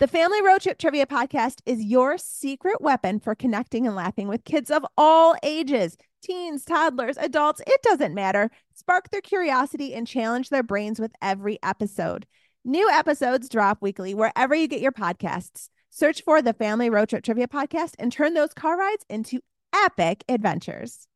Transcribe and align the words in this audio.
The 0.00 0.08
Family 0.08 0.42
Road 0.42 0.60
Trip 0.60 0.76
Trivia 0.76 1.06
Podcast 1.06 1.60
is 1.66 1.84
your 1.84 2.18
secret 2.18 2.80
weapon 2.80 3.20
for 3.20 3.36
connecting 3.36 3.86
and 3.86 3.94
laughing 3.94 4.26
with 4.26 4.44
kids 4.44 4.68
of 4.68 4.84
all 4.98 5.36
ages 5.44 5.96
teens, 6.20 6.64
toddlers, 6.64 7.16
adults, 7.16 7.60
it 7.66 7.80
doesn't 7.82 8.12
matter. 8.12 8.50
Spark 8.74 9.10
their 9.10 9.20
curiosity 9.20 9.94
and 9.94 10.04
challenge 10.06 10.48
their 10.48 10.64
brains 10.64 10.98
with 10.98 11.12
every 11.22 11.60
episode. 11.62 12.26
New 12.64 12.90
episodes 12.90 13.48
drop 13.48 13.80
weekly 13.80 14.14
wherever 14.14 14.54
you 14.54 14.66
get 14.66 14.80
your 14.80 14.90
podcasts. 14.90 15.68
Search 15.90 16.22
for 16.22 16.42
the 16.42 16.54
Family 16.54 16.90
Road 16.90 17.10
Trip 17.10 17.22
Trivia 17.22 17.46
Podcast 17.46 17.92
and 17.98 18.10
turn 18.10 18.34
those 18.34 18.52
car 18.52 18.76
rides 18.76 19.04
into 19.08 19.38
epic 19.72 20.24
adventures. 20.28 21.06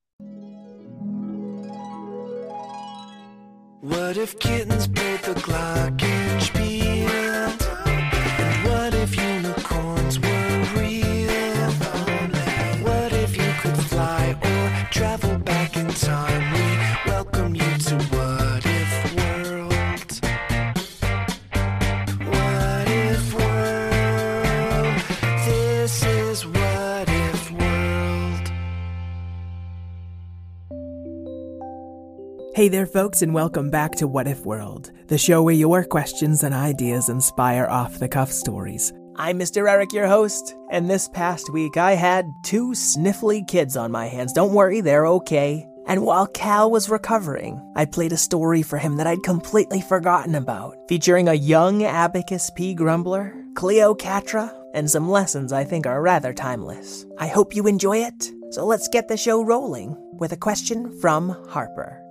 What 3.80 4.16
if 4.16 4.38
kittens 4.38 4.86
played 4.86 5.22
the 5.22 5.34
glockenspiel? 5.34 7.67
Time? 16.08 16.57
Hey 32.58 32.66
there, 32.66 32.86
folks, 32.86 33.22
and 33.22 33.32
welcome 33.32 33.70
back 33.70 33.92
to 33.92 34.08
What 34.08 34.26
If 34.26 34.44
World, 34.44 34.90
the 35.06 35.16
show 35.16 35.44
where 35.44 35.54
your 35.54 35.84
questions 35.84 36.42
and 36.42 36.52
ideas 36.52 37.08
inspire 37.08 37.66
off 37.66 38.00
the 38.00 38.08
cuff 38.08 38.32
stories. 38.32 38.92
I'm 39.14 39.38
Mr. 39.38 39.70
Eric, 39.70 39.92
your 39.92 40.08
host, 40.08 40.56
and 40.68 40.90
this 40.90 41.08
past 41.08 41.52
week 41.52 41.76
I 41.76 41.92
had 41.92 42.26
two 42.42 42.70
sniffly 42.70 43.46
kids 43.46 43.76
on 43.76 43.92
my 43.92 44.08
hands. 44.08 44.32
Don't 44.32 44.54
worry, 44.54 44.80
they're 44.80 45.06
okay. 45.06 45.68
And 45.86 46.02
while 46.02 46.26
Cal 46.26 46.68
was 46.68 46.88
recovering, 46.88 47.62
I 47.76 47.84
played 47.84 48.10
a 48.10 48.16
story 48.16 48.62
for 48.62 48.76
him 48.76 48.96
that 48.96 49.06
I'd 49.06 49.22
completely 49.22 49.80
forgotten 49.80 50.34
about, 50.34 50.74
featuring 50.88 51.28
a 51.28 51.34
young 51.34 51.84
Abacus 51.84 52.50
P. 52.56 52.74
Grumbler, 52.74 53.36
Cleocatra, 53.52 54.52
and 54.74 54.90
some 54.90 55.08
lessons 55.08 55.52
I 55.52 55.62
think 55.62 55.86
are 55.86 56.02
rather 56.02 56.34
timeless. 56.34 57.06
I 57.18 57.28
hope 57.28 57.54
you 57.54 57.68
enjoy 57.68 57.98
it. 57.98 58.32
So 58.50 58.66
let's 58.66 58.88
get 58.88 59.06
the 59.06 59.16
show 59.16 59.44
rolling 59.44 59.96
with 60.18 60.32
a 60.32 60.36
question 60.36 61.00
from 61.00 61.28
Harper. 61.50 62.02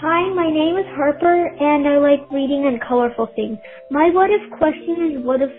Hi, 0.00 0.32
my 0.32 0.48
name 0.48 0.76
is 0.76 0.86
Harper, 0.94 1.46
and 1.58 1.88
I 1.88 1.98
like 1.98 2.30
reading 2.30 2.66
and 2.68 2.80
colorful 2.80 3.26
things. 3.34 3.58
My 3.90 4.10
what 4.10 4.30
if 4.30 4.48
question 4.56 5.10
is 5.10 5.24
what 5.24 5.42
if 5.42 5.50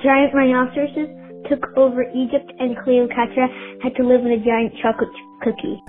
giant 0.00 0.32
rhinoceroses 0.32 1.08
took 1.48 1.76
over 1.76 2.04
Egypt 2.14 2.52
and 2.60 2.78
Cleopatra 2.84 3.48
had 3.82 3.96
to 3.96 4.04
live 4.04 4.20
in 4.20 4.30
a 4.30 4.44
giant 4.44 4.74
chocolate 4.80 5.10
cookie? 5.42 5.82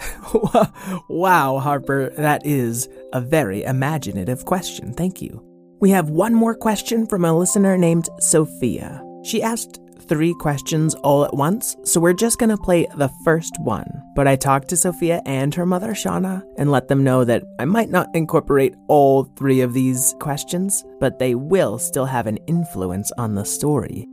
wow, 1.09 1.59
Harper, 1.59 2.09
that 2.17 2.43
is 2.43 2.89
a 3.13 3.21
very 3.21 3.61
imaginative 3.61 4.45
question. 4.45 4.93
Thank 4.93 5.21
you. 5.21 5.45
We 5.79 5.91
have 5.91 6.09
one 6.09 6.33
more 6.33 6.55
question 6.55 7.05
from 7.05 7.23
a 7.23 7.37
listener 7.37 7.77
named 7.77 8.09
Sophia. 8.19 8.99
She 9.23 9.43
asked 9.43 9.79
three 9.99 10.33
questions 10.39 10.95
all 11.03 11.23
at 11.23 11.35
once, 11.35 11.75
so 11.83 11.99
we're 11.99 12.13
just 12.13 12.39
going 12.39 12.49
to 12.49 12.57
play 12.57 12.87
the 12.95 13.11
first 13.23 13.53
one. 13.59 14.00
But 14.13 14.27
I 14.27 14.35
talked 14.35 14.67
to 14.69 14.77
Sophia 14.77 15.21
and 15.25 15.55
her 15.55 15.65
mother, 15.65 15.93
Shauna, 15.93 16.43
and 16.57 16.69
let 16.69 16.89
them 16.89 17.03
know 17.03 17.23
that 17.23 17.43
I 17.59 17.65
might 17.65 17.89
not 17.89 18.07
incorporate 18.13 18.75
all 18.87 19.23
three 19.37 19.61
of 19.61 19.73
these 19.73 20.15
questions, 20.19 20.83
but 20.99 21.17
they 21.19 21.33
will 21.33 21.79
still 21.79 22.05
have 22.05 22.27
an 22.27 22.37
influence 22.47 23.11
on 23.17 23.35
the 23.35 23.45
story. 23.45 24.07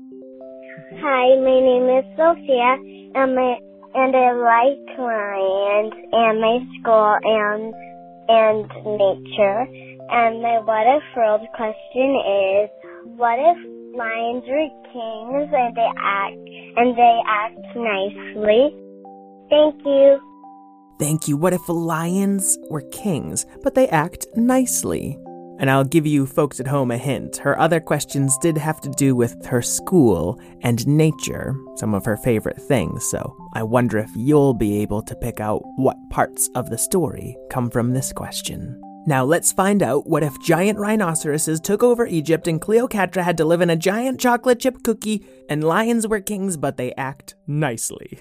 Hi, 1.02 1.36
my 1.40 1.60
name 1.60 1.88
is 1.98 2.04
Sophia, 2.16 2.78
and 3.14 3.34
my 3.34 3.58
and 3.94 4.14
I 4.14 4.32
like 4.32 4.98
lions 4.98 5.94
and 6.12 6.40
my 6.40 6.58
school 6.78 7.18
and 7.24 7.74
and 8.28 8.68
nature. 8.84 9.66
And 10.10 10.42
my 10.42 10.60
what 10.60 10.86
if 10.86 11.02
world 11.16 11.40
question 11.54 12.14
is, 12.22 12.70
what 13.16 13.38
if 13.38 13.58
lions 13.96 14.44
were 14.46 14.68
kings 14.92 15.50
and 15.52 15.76
they 15.76 15.90
act 15.98 16.38
and 16.76 16.96
they 16.96 17.20
act 17.26 17.76
nicely? 17.76 18.87
Thank 19.50 19.84
you. 19.84 20.20
Thank 20.98 21.28
you. 21.28 21.36
What 21.36 21.52
if 21.52 21.68
lions 21.68 22.58
were 22.70 22.82
kings, 22.90 23.46
but 23.62 23.74
they 23.74 23.88
act 23.88 24.26
nicely? 24.36 25.16
And 25.60 25.70
I'll 25.70 25.84
give 25.84 26.06
you 26.06 26.26
folks 26.26 26.60
at 26.60 26.66
home 26.66 26.90
a 26.90 26.98
hint. 26.98 27.36
Her 27.38 27.58
other 27.58 27.80
questions 27.80 28.36
did 28.38 28.56
have 28.56 28.80
to 28.82 28.90
do 28.90 29.16
with 29.16 29.44
her 29.46 29.62
school 29.62 30.40
and 30.62 30.86
nature, 30.86 31.56
some 31.76 31.94
of 31.94 32.04
her 32.04 32.16
favorite 32.16 32.60
things, 32.62 33.04
so 33.10 33.36
I 33.54 33.64
wonder 33.64 33.98
if 33.98 34.10
you'll 34.16 34.54
be 34.54 34.80
able 34.82 35.02
to 35.02 35.16
pick 35.16 35.40
out 35.40 35.62
what 35.76 35.96
parts 36.10 36.48
of 36.54 36.70
the 36.70 36.78
story 36.78 37.36
come 37.50 37.70
from 37.70 37.92
this 37.92 38.12
question. 38.12 38.80
Now 39.06 39.24
let's 39.24 39.52
find 39.52 39.82
out 39.82 40.06
what 40.06 40.22
if 40.22 40.40
giant 40.42 40.78
rhinoceroses 40.78 41.60
took 41.60 41.82
over 41.82 42.06
Egypt 42.06 42.46
and 42.46 42.60
Cleopatra 42.60 43.22
had 43.22 43.38
to 43.38 43.44
live 43.44 43.60
in 43.60 43.70
a 43.70 43.76
giant 43.76 44.20
chocolate 44.20 44.60
chip 44.60 44.82
cookie 44.82 45.24
and 45.48 45.64
lions 45.64 46.06
were 46.06 46.20
kings 46.20 46.56
but 46.56 46.76
they 46.76 46.92
act 46.94 47.34
nicely. 47.46 48.20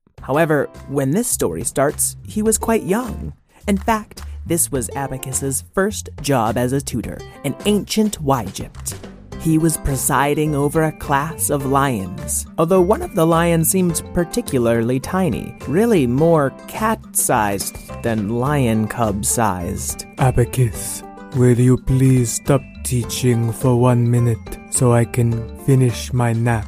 However, 0.21 0.69
when 0.87 1.11
this 1.11 1.27
story 1.27 1.63
starts, 1.63 2.15
he 2.25 2.41
was 2.41 2.57
quite 2.57 2.83
young. 2.83 3.33
In 3.67 3.77
fact, 3.77 4.23
this 4.45 4.71
was 4.71 4.89
Abacus's 4.95 5.63
first 5.73 6.09
job 6.21 6.57
as 6.57 6.73
a 6.73 6.81
tutor 6.81 7.19
in 7.43 7.55
ancient 7.65 8.19
Ygypt. 8.23 9.11
He 9.41 9.57
was 9.57 9.77
presiding 9.77 10.53
over 10.53 10.83
a 10.83 10.91
class 10.91 11.49
of 11.49 11.65
lions, 11.65 12.45
although 12.59 12.81
one 12.81 13.01
of 13.01 13.15
the 13.15 13.25
lions 13.25 13.71
seemed 13.71 14.03
particularly 14.13 14.99
tiny, 14.99 15.55
really 15.67 16.05
more 16.05 16.51
cat 16.67 16.99
sized 17.15 17.75
than 18.03 18.29
lion 18.29 18.87
cub 18.87 19.25
sized. 19.25 20.05
Abacus, 20.19 21.01
will 21.35 21.59
you 21.59 21.77
please 21.77 22.33
stop 22.33 22.61
teaching 22.83 23.51
for 23.51 23.79
one 23.79 24.09
minute 24.09 24.59
so 24.69 24.93
I 24.93 25.05
can 25.05 25.57
finish 25.65 26.13
my 26.13 26.33
nap? 26.33 26.67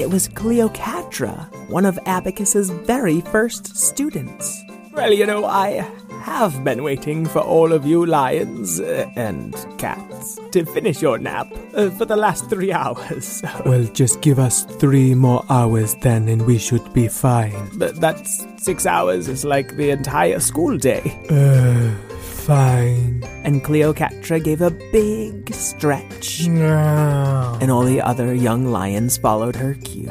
It 0.00 0.08
was 0.08 0.28
Cleocatra, 0.28 1.68
one 1.68 1.84
of 1.84 1.98
Abacus's 2.06 2.70
very 2.70 3.20
first 3.20 3.76
students. 3.76 4.64
Well, 4.92 5.12
you 5.12 5.26
know, 5.26 5.44
I 5.44 5.86
have 6.22 6.64
been 6.64 6.82
waiting 6.82 7.26
for 7.26 7.40
all 7.40 7.72
of 7.74 7.84
you 7.84 8.06
lions 8.06 8.80
uh, 8.80 9.10
and 9.14 9.54
cats 9.76 10.38
to 10.52 10.64
finish 10.64 11.02
your 11.02 11.18
nap 11.18 11.48
uh, 11.74 11.90
for 11.90 12.06
the 12.06 12.16
last 12.16 12.48
three 12.48 12.72
hours. 12.82 13.42
Well, 13.66 13.84
just 13.92 14.22
give 14.22 14.38
us 14.38 14.64
three 14.64 15.14
more 15.14 15.44
hours 15.50 15.94
then, 15.96 16.28
and 16.28 16.46
we 16.46 16.56
should 16.56 16.92
be 16.94 17.06
fine. 17.08 17.70
but 17.76 18.00
that's 18.00 18.46
six 18.56 18.86
hours 18.86 19.28
is 19.28 19.44
like 19.44 19.76
the 19.76 19.90
entire 19.90 20.40
school 20.40 20.78
day. 20.78 21.02
Uh, 21.28 21.90
fine. 22.20 23.19
And 23.42 23.64
Cleocatra 23.64 24.42
gave 24.44 24.60
a 24.60 24.70
big 24.70 25.52
stretch, 25.54 26.46
No. 26.46 27.56
and 27.60 27.70
all 27.70 27.82
the 27.82 28.00
other 28.02 28.34
young 28.34 28.66
lions 28.66 29.16
followed 29.16 29.56
her 29.56 29.74
cue. 29.74 30.10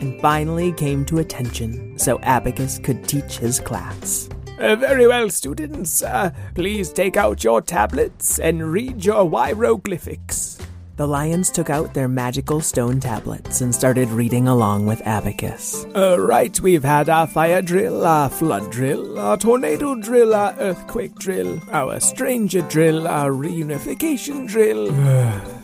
and 0.00 0.20
finally 0.20 0.72
came 0.72 1.04
to 1.06 1.18
attention 1.18 1.96
so 1.98 2.18
Abacus 2.22 2.78
could 2.78 3.06
teach 3.08 3.38
his 3.38 3.58
class. 3.60 4.28
Uh, 4.58 4.76
very 4.76 5.06
well, 5.06 5.30
students. 5.30 6.02
Uh, 6.02 6.30
please 6.54 6.92
take 6.92 7.16
out 7.16 7.42
your 7.42 7.60
tablets 7.62 8.38
and 8.38 8.70
read 8.70 9.04
your 9.04 9.30
hieroglyphics. 9.30 10.58
The 10.96 11.08
lions 11.08 11.50
took 11.50 11.70
out 11.70 11.92
their 11.92 12.06
magical 12.06 12.60
stone 12.60 13.00
tablets 13.00 13.60
and 13.60 13.74
started 13.74 14.08
reading 14.10 14.46
along 14.46 14.86
with 14.86 15.04
Abacus. 15.04 15.84
Uh, 15.86 16.20
right, 16.20 16.58
we've 16.60 16.84
had 16.84 17.08
our 17.08 17.26
fire 17.26 17.62
drill, 17.62 18.06
our 18.06 18.28
flood 18.28 18.70
drill, 18.70 19.18
our 19.18 19.36
tornado 19.36 19.96
drill, 19.96 20.36
our 20.36 20.54
earthquake 20.60 21.16
drill, 21.16 21.60
our 21.72 21.98
stranger 21.98 22.62
drill, 22.62 23.08
our 23.08 23.32
reunification 23.32 24.46
drill. 24.46 24.86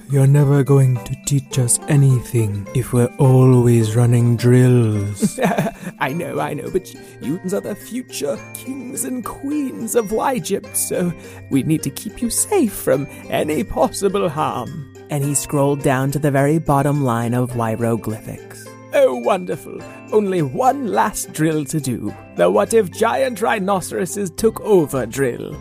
You're 0.11 0.27
never 0.27 0.65
going 0.65 0.97
to 1.05 1.15
teach 1.25 1.61
us 1.61 1.79
anything 1.87 2.67
if 2.75 2.93
we're 2.93 3.15
always 3.19 3.95
running 3.95 4.37
drills. 4.37 5.39
I 6.01 6.13
know, 6.15 6.41
I 6.41 6.55
know, 6.55 6.71
but 6.71 6.95
you 7.21 7.39
are 7.53 7.61
the 7.61 7.75
future 7.75 8.39
kings 8.55 9.05
and 9.05 9.23
queens 9.25 9.95
of 9.95 10.13
Egypt, 10.13 10.77
so 10.77 11.13
we 11.51 11.63
need 11.63 11.83
to 11.83 11.91
keep 11.91 12.23
you 12.23 12.31
safe 12.31 12.73
from 12.73 13.07
any 13.29 13.63
possible 13.63 14.29
harm. 14.29 14.95
And 15.11 15.23
he 15.23 15.35
scrolled 15.35 15.83
down 15.83 16.11
to 16.13 16.19
the 16.19 16.31
very 16.31 16.59
bottom 16.59 17.05
line 17.05 17.35
of 17.35 17.51
hieroglyphics. 17.51 18.67
Oh, 18.95 19.17
wonderful. 19.17 19.81
Only 20.11 20.43
one 20.43 20.89
last 20.89 21.33
drill 21.33 21.65
to 21.67 21.81
do. 21.81 22.15
The 22.37 22.51
what 22.51 22.73
if 22.75 22.91
giant 22.91 23.43
rhinoceroses 23.43 24.31
took 24.31 24.61
over 24.63 25.07
drill. 25.07 25.55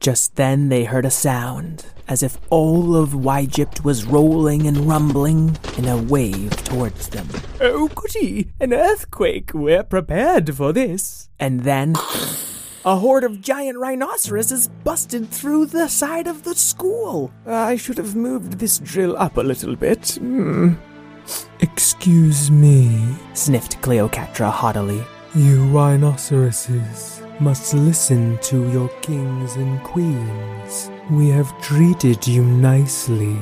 Just 0.00 0.36
then 0.36 0.68
they 0.68 0.84
heard 0.84 1.04
a 1.04 1.10
sound, 1.10 1.86
as 2.08 2.22
if 2.22 2.38
all 2.50 2.96
of 2.96 3.26
Egypt 3.26 3.84
was 3.84 4.04
rolling 4.04 4.66
and 4.66 4.76
rumbling 4.88 5.56
in 5.76 5.86
a 5.86 5.96
wave 5.96 6.50
towards 6.64 7.08
them. 7.08 7.28
Oh, 7.60 7.88
goody! 7.88 8.48
An 8.60 8.72
earthquake! 8.72 9.52
We're 9.54 9.82
prepared 9.82 10.54
for 10.54 10.72
this. 10.72 11.28
And 11.38 11.60
then. 11.64 11.94
A 12.84 12.96
horde 12.96 13.24
of 13.24 13.40
giant 13.40 13.78
rhinoceroses 13.78 14.68
busted 14.84 15.28
through 15.28 15.66
the 15.66 15.88
side 15.88 16.28
of 16.28 16.44
the 16.44 16.54
school. 16.54 17.32
I 17.44 17.76
should 17.76 17.98
have 17.98 18.14
moved 18.14 18.58
this 18.60 18.78
drill 18.78 19.16
up 19.16 19.36
a 19.36 19.40
little 19.42 19.74
bit. 19.74 20.16
Hmm. 20.20 20.74
Excuse 21.60 22.50
me, 22.50 23.16
Sniffed 23.34 23.80
Cleocatra 23.82 24.50
haughtily. 24.50 25.02
you 25.34 25.64
rhinoceroses 25.66 27.20
must 27.40 27.74
listen 27.74 28.38
to 28.42 28.70
your 28.70 28.88
kings 29.00 29.56
and 29.56 29.82
queens. 29.82 30.90
We 31.10 31.28
have 31.28 31.56
treated 31.62 32.26
you 32.26 32.42
nicely. 32.42 33.38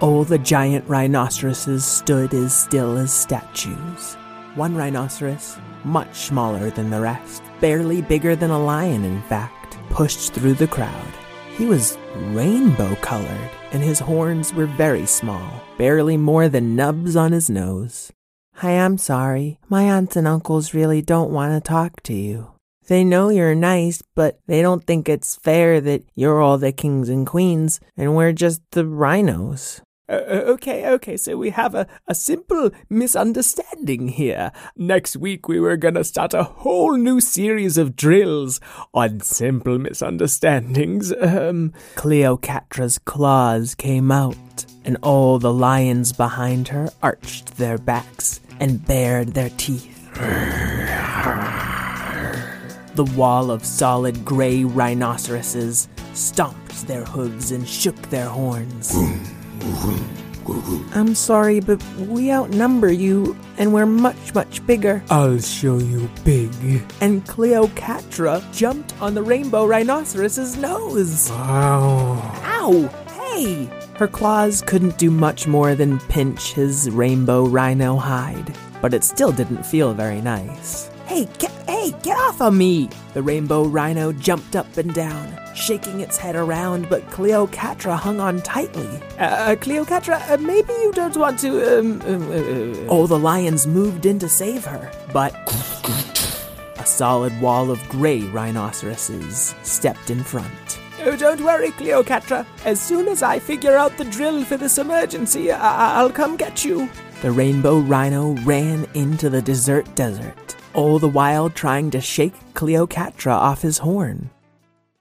All 0.00 0.24
the 0.24 0.38
giant 0.38 0.84
rhinoceroses 0.88 1.84
stood 1.84 2.34
as 2.34 2.52
still 2.52 2.96
as 2.96 3.12
statues. 3.12 4.14
One 4.56 4.74
rhinoceros, 4.74 5.58
much 5.84 6.16
smaller 6.16 6.70
than 6.70 6.90
the 6.90 7.00
rest, 7.00 7.44
barely 7.60 8.02
bigger 8.02 8.34
than 8.34 8.50
a 8.50 8.58
lion, 8.58 9.04
in 9.04 9.22
fact, 9.22 9.78
pushed 9.90 10.32
through 10.32 10.54
the 10.54 10.66
crowd. 10.66 11.12
He 11.56 11.66
was 11.66 11.96
rainbow 12.16 12.96
colored, 12.96 13.50
and 13.70 13.80
his 13.80 14.00
horns 14.00 14.52
were 14.52 14.66
very 14.66 15.06
small, 15.06 15.62
barely 15.78 16.16
more 16.16 16.48
than 16.48 16.74
nubs 16.74 17.14
on 17.14 17.30
his 17.30 17.48
nose. 17.48 18.12
I'm 18.60 18.98
sorry. 18.98 19.60
My 19.68 19.84
aunts 19.84 20.16
and 20.16 20.26
uncles 20.26 20.74
really 20.74 21.00
don't 21.00 21.30
want 21.30 21.52
to 21.52 21.60
talk 21.60 22.02
to 22.02 22.12
you. 22.12 22.57
They 22.88 23.04
know 23.04 23.28
you're 23.28 23.54
nice, 23.54 24.02
but 24.14 24.40
they 24.46 24.62
don't 24.62 24.84
think 24.84 25.08
it's 25.08 25.36
fair 25.36 25.78
that 25.82 26.04
you're 26.14 26.40
all 26.40 26.56
the 26.56 26.72
kings 26.72 27.10
and 27.10 27.26
queens 27.26 27.80
and 27.98 28.16
we're 28.16 28.32
just 28.32 28.62
the 28.70 28.86
rhinos. 28.86 29.82
Uh, 30.08 30.24
okay, 30.54 30.88
okay, 30.88 31.18
so 31.18 31.36
we 31.36 31.50
have 31.50 31.74
a, 31.74 31.86
a 32.06 32.14
simple 32.14 32.70
misunderstanding 32.88 34.08
here. 34.08 34.52
Next 34.74 35.16
week 35.16 35.48
we 35.48 35.60
were 35.60 35.76
gonna 35.76 36.02
start 36.02 36.32
a 36.32 36.44
whole 36.44 36.96
new 36.96 37.20
series 37.20 37.76
of 37.76 37.94
drills 37.94 38.58
on 38.94 39.20
simple 39.20 39.78
misunderstandings. 39.78 41.12
Um, 41.12 41.74
Cleocatra's 41.94 42.96
claws 42.96 43.74
came 43.74 44.10
out, 44.10 44.64
and 44.82 44.96
all 45.02 45.38
the 45.38 45.52
lions 45.52 46.14
behind 46.14 46.68
her 46.68 46.88
arched 47.02 47.58
their 47.58 47.76
backs 47.76 48.40
and 48.58 48.86
bared 48.86 49.34
their 49.34 49.50
teeth. 49.50 50.08
The 52.98 53.04
wall 53.04 53.52
of 53.52 53.64
solid 53.64 54.24
gray 54.24 54.64
rhinoceroses 54.64 55.88
stomped 56.14 56.88
their 56.88 57.04
hooves 57.04 57.52
and 57.52 57.64
shook 57.64 57.94
their 58.10 58.26
horns. 58.26 58.92
I'm 60.96 61.14
sorry, 61.14 61.60
but 61.60 61.80
we 61.94 62.32
outnumber 62.32 62.90
you, 62.90 63.36
and 63.56 63.72
we're 63.72 63.86
much, 63.86 64.34
much 64.34 64.66
bigger. 64.66 65.00
I'll 65.10 65.38
show 65.38 65.78
you 65.78 66.10
big. 66.24 66.50
And 67.00 67.24
Cleocatra 67.24 68.42
jumped 68.52 69.00
on 69.00 69.14
the 69.14 69.22
rainbow 69.22 69.64
rhinoceros's 69.64 70.56
nose. 70.56 71.30
Wow. 71.30 72.20
Ow! 72.46 72.88
Hey! 73.12 73.70
Her 73.94 74.08
claws 74.08 74.60
couldn't 74.60 74.98
do 74.98 75.12
much 75.12 75.46
more 75.46 75.76
than 75.76 76.00
pinch 76.00 76.52
his 76.52 76.90
rainbow 76.90 77.46
rhino 77.46 77.94
hide, 77.94 78.58
but 78.82 78.92
it 78.92 79.04
still 79.04 79.30
didn't 79.30 79.64
feel 79.64 79.94
very 79.94 80.20
nice. 80.20 80.90
Hey, 81.06 81.28
get, 81.38 81.52
get 82.02 82.16
off 82.18 82.40
of 82.40 82.54
me! 82.54 82.88
The 83.14 83.22
rainbow 83.22 83.64
rhino 83.64 84.12
jumped 84.12 84.56
up 84.56 84.76
and 84.76 84.92
down, 84.94 85.38
shaking 85.54 86.00
its 86.00 86.16
head 86.16 86.36
around, 86.36 86.88
but 86.88 87.08
Cleocatra 87.10 87.96
hung 87.98 88.20
on 88.20 88.40
tightly. 88.42 88.88
Uh, 89.18 89.56
Cleocatra, 89.56 90.30
uh, 90.30 90.36
maybe 90.38 90.72
you 90.72 90.92
don't 90.92 91.16
want 91.16 91.38
to, 91.40 91.78
um, 91.80 92.00
um, 92.02 92.30
uh, 92.30 92.84
uh. 92.84 92.86
All 92.88 93.06
the 93.06 93.18
lions 93.18 93.66
moved 93.66 94.06
in 94.06 94.18
to 94.20 94.28
save 94.28 94.64
her, 94.64 94.90
but 95.12 95.34
a 96.78 96.86
solid 96.86 97.38
wall 97.40 97.70
of 97.70 97.86
gray 97.88 98.20
rhinoceroses 98.22 99.54
stepped 99.62 100.10
in 100.10 100.22
front. 100.22 100.78
Oh, 101.00 101.16
don't 101.16 101.40
worry, 101.40 101.70
Cleocatra. 101.70 102.44
As 102.64 102.80
soon 102.80 103.06
as 103.08 103.22
I 103.22 103.38
figure 103.38 103.76
out 103.76 103.96
the 103.96 104.04
drill 104.04 104.44
for 104.44 104.56
this 104.56 104.78
emergency, 104.78 105.52
I- 105.52 105.98
I'll 106.00 106.10
come 106.10 106.36
get 106.36 106.64
you. 106.64 106.88
The 107.22 107.30
rainbow 107.32 107.78
rhino 107.80 108.32
ran 108.44 108.86
into 108.94 109.28
the 109.30 109.42
desert 109.42 109.92
desert, 109.96 110.54
all 110.78 111.00
the 111.00 111.08
while 111.08 111.50
trying 111.50 111.90
to 111.90 112.00
shake 112.00 112.38
Cleocatra 112.54 113.34
off 113.34 113.62
his 113.62 113.78
horn. 113.78 114.30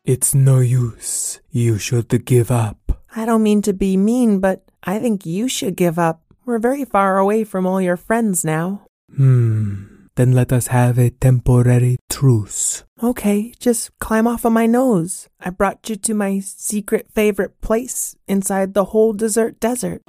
It's 0.04 0.34
no 0.34 0.60
use. 0.60 1.40
You 1.52 1.78
should 1.78 2.10
give 2.26 2.50
up. 2.50 3.04
I 3.16 3.26
don't 3.26 3.44
mean 3.44 3.62
to 3.62 3.74
be 3.74 3.96
mean, 3.96 4.40
but 4.40 4.66
I 4.84 4.98
think 4.98 5.26
you 5.26 5.48
should 5.48 5.76
give 5.76 6.00
up. 6.00 6.22
We're 6.46 6.58
very 6.58 6.84
far 6.84 7.20
away 7.20 7.44
from 7.44 7.68
all 7.68 7.80
your 7.80 7.98
friends 7.98 8.44
now. 8.44 8.88
Hmm. 9.16 10.10
Then 10.16 10.32
let 10.32 10.52
us 10.52 10.68
have 10.74 10.98
a 10.98 11.12
temporary 11.12 11.98
truce. 12.10 12.84
Okay, 13.04 13.54
just 13.60 13.92
climb 14.00 14.26
off 14.26 14.46
of 14.46 14.54
my 14.54 14.66
nose. 14.66 15.30
I 15.40 15.52
brought 15.52 15.88
you 15.88 15.96
to 15.96 16.16
my 16.16 16.40
secret 16.40 17.06
favorite 17.14 17.62
place 17.62 18.16
inside 18.28 18.74
the 18.74 18.86
whole 18.86 19.14
desert 19.14 19.60
desert. 19.60 20.02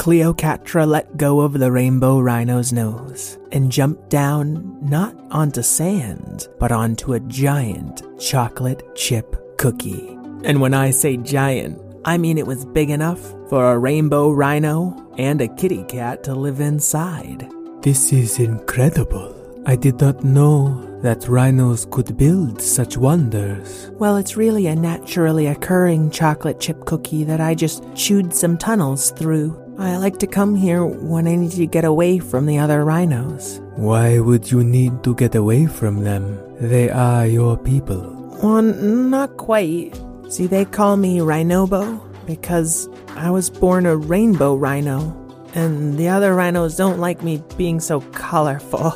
Cleocatra 0.00 0.88
let 0.88 1.18
go 1.18 1.40
of 1.40 1.52
the 1.52 1.70
rainbow 1.70 2.20
rhino's 2.20 2.72
nose 2.72 3.38
and 3.52 3.70
jumped 3.70 4.08
down 4.08 4.78
not 4.80 5.14
onto 5.30 5.60
sand, 5.60 6.48
but 6.58 6.72
onto 6.72 7.12
a 7.12 7.20
giant 7.20 8.02
chocolate 8.18 8.82
chip 8.96 9.58
cookie. 9.58 10.16
And 10.42 10.58
when 10.62 10.72
I 10.72 10.88
say 10.88 11.18
giant, 11.18 11.78
I 12.06 12.16
mean 12.16 12.38
it 12.38 12.46
was 12.46 12.64
big 12.64 12.88
enough 12.88 13.20
for 13.50 13.72
a 13.72 13.78
rainbow 13.78 14.30
rhino 14.30 14.96
and 15.18 15.42
a 15.42 15.48
kitty 15.48 15.84
cat 15.84 16.24
to 16.24 16.34
live 16.34 16.60
inside. 16.60 17.46
This 17.82 18.10
is 18.10 18.38
incredible. 18.38 19.36
I 19.66 19.76
did 19.76 20.00
not 20.00 20.24
know 20.24 20.86
that 21.02 21.28
rhinos 21.28 21.86
could 21.90 22.16
build 22.16 22.62
such 22.62 22.96
wonders. 22.96 23.90
Well, 23.98 24.16
it's 24.16 24.36
really 24.36 24.66
a 24.66 24.74
naturally 24.74 25.46
occurring 25.46 26.10
chocolate 26.10 26.58
chip 26.58 26.86
cookie 26.86 27.24
that 27.24 27.42
I 27.42 27.54
just 27.54 27.84
chewed 27.94 28.34
some 28.34 28.56
tunnels 28.56 29.10
through. 29.10 29.58
I 29.80 29.96
like 29.96 30.18
to 30.18 30.26
come 30.26 30.54
here 30.54 30.84
when 30.84 31.26
I 31.26 31.36
need 31.36 31.52
to 31.52 31.66
get 31.66 31.86
away 31.86 32.18
from 32.18 32.44
the 32.44 32.58
other 32.58 32.84
rhinos. 32.84 33.62
Why 33.76 34.18
would 34.18 34.50
you 34.50 34.62
need 34.62 35.02
to 35.04 35.14
get 35.14 35.34
away 35.34 35.64
from 35.68 36.04
them? 36.04 36.36
They 36.60 36.90
are 36.90 37.26
your 37.26 37.56
people. 37.56 38.04
Well, 38.42 38.60
not 38.60 39.38
quite. 39.38 39.98
See, 40.28 40.46
they 40.46 40.66
call 40.66 40.98
me 40.98 41.20
Rhinobo 41.20 41.98
because 42.26 42.90
I 43.16 43.30
was 43.30 43.48
born 43.48 43.86
a 43.86 43.96
rainbow 43.96 44.54
rhino, 44.54 45.16
and 45.54 45.96
the 45.96 46.08
other 46.08 46.34
rhinos 46.34 46.76
don't 46.76 47.00
like 47.00 47.22
me 47.22 47.42
being 47.56 47.80
so 47.80 48.02
colorful. 48.12 48.92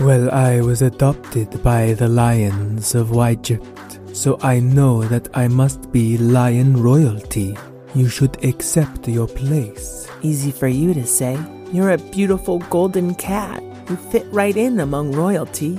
Well, 0.00 0.30
I 0.30 0.60
was 0.60 0.82
adopted 0.82 1.60
by 1.64 1.94
the 1.94 2.06
lions 2.06 2.94
of 2.94 3.12
Egypt, 3.12 3.98
so 4.12 4.38
I 4.40 4.60
know 4.60 5.02
that 5.02 5.28
I 5.34 5.48
must 5.48 5.90
be 5.90 6.16
lion 6.16 6.80
royalty. 6.80 7.56
You 7.96 8.08
should 8.08 8.44
accept 8.44 9.08
your 9.08 9.26
place. 9.26 10.07
Easy 10.22 10.50
for 10.50 10.68
you 10.68 10.94
to 10.94 11.06
say. 11.06 11.38
You're 11.72 11.90
a 11.90 11.98
beautiful 11.98 12.58
golden 12.70 13.14
cat. 13.14 13.62
who 13.88 13.96
fit 13.96 14.26
right 14.30 14.54
in 14.54 14.80
among 14.80 15.12
royalty. 15.12 15.78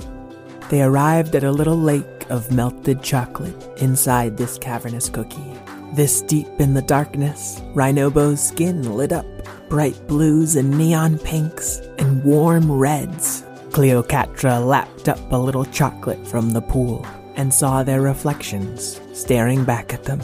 They 0.68 0.82
arrived 0.82 1.36
at 1.36 1.44
a 1.44 1.52
little 1.52 1.76
lake 1.76 2.28
of 2.28 2.50
melted 2.50 3.04
chocolate 3.04 3.68
inside 3.80 4.36
this 4.36 4.58
cavernous 4.58 5.08
cookie. 5.08 5.54
This 5.94 6.20
deep 6.22 6.48
in 6.58 6.74
the 6.74 6.82
darkness, 6.82 7.62
Rhinobo's 7.72 8.42
skin 8.42 8.96
lit 8.96 9.12
up 9.12 9.26
bright 9.68 10.08
blues 10.08 10.56
and 10.56 10.76
neon 10.76 11.18
pinks 11.18 11.78
and 11.98 12.24
warm 12.24 12.70
reds. 12.70 13.42
Cleocatra 13.70 14.66
lapped 14.66 15.08
up 15.08 15.20
a 15.30 15.36
little 15.36 15.64
chocolate 15.66 16.26
from 16.26 16.50
the 16.50 16.62
pool 16.62 17.06
and 17.36 17.54
saw 17.54 17.84
their 17.84 18.00
reflections 18.00 19.00
staring 19.12 19.64
back 19.64 19.94
at 19.94 20.02
them. 20.02 20.20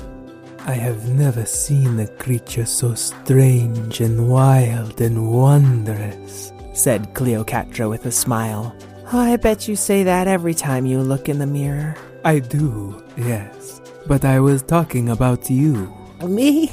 I 0.66 0.73
have 0.73 1.08
never 1.08 1.46
seen 1.46 2.00
a 2.00 2.08
creature 2.08 2.66
so 2.66 2.92
strange 2.94 4.00
and 4.00 4.28
wild 4.28 5.00
and 5.00 5.30
wondrous, 5.30 6.52
said 6.73 7.14
Cleocatra 7.14 7.88
with 7.88 8.04
a 8.04 8.11
smile. 8.11 8.75
Oh, 9.12 9.20
I 9.20 9.37
bet 9.37 9.68
you 9.68 9.76
say 9.76 10.02
that 10.02 10.26
every 10.26 10.54
time 10.54 10.85
you 10.85 11.00
look 11.00 11.28
in 11.28 11.38
the 11.38 11.46
mirror. 11.46 11.94
I 12.25 12.40
do, 12.40 13.00
yes. 13.16 13.80
But 14.08 14.25
I 14.25 14.40
was 14.40 14.64
talking 14.64 15.08
about 15.08 15.49
you. 15.49 15.94
Me? 16.26 16.68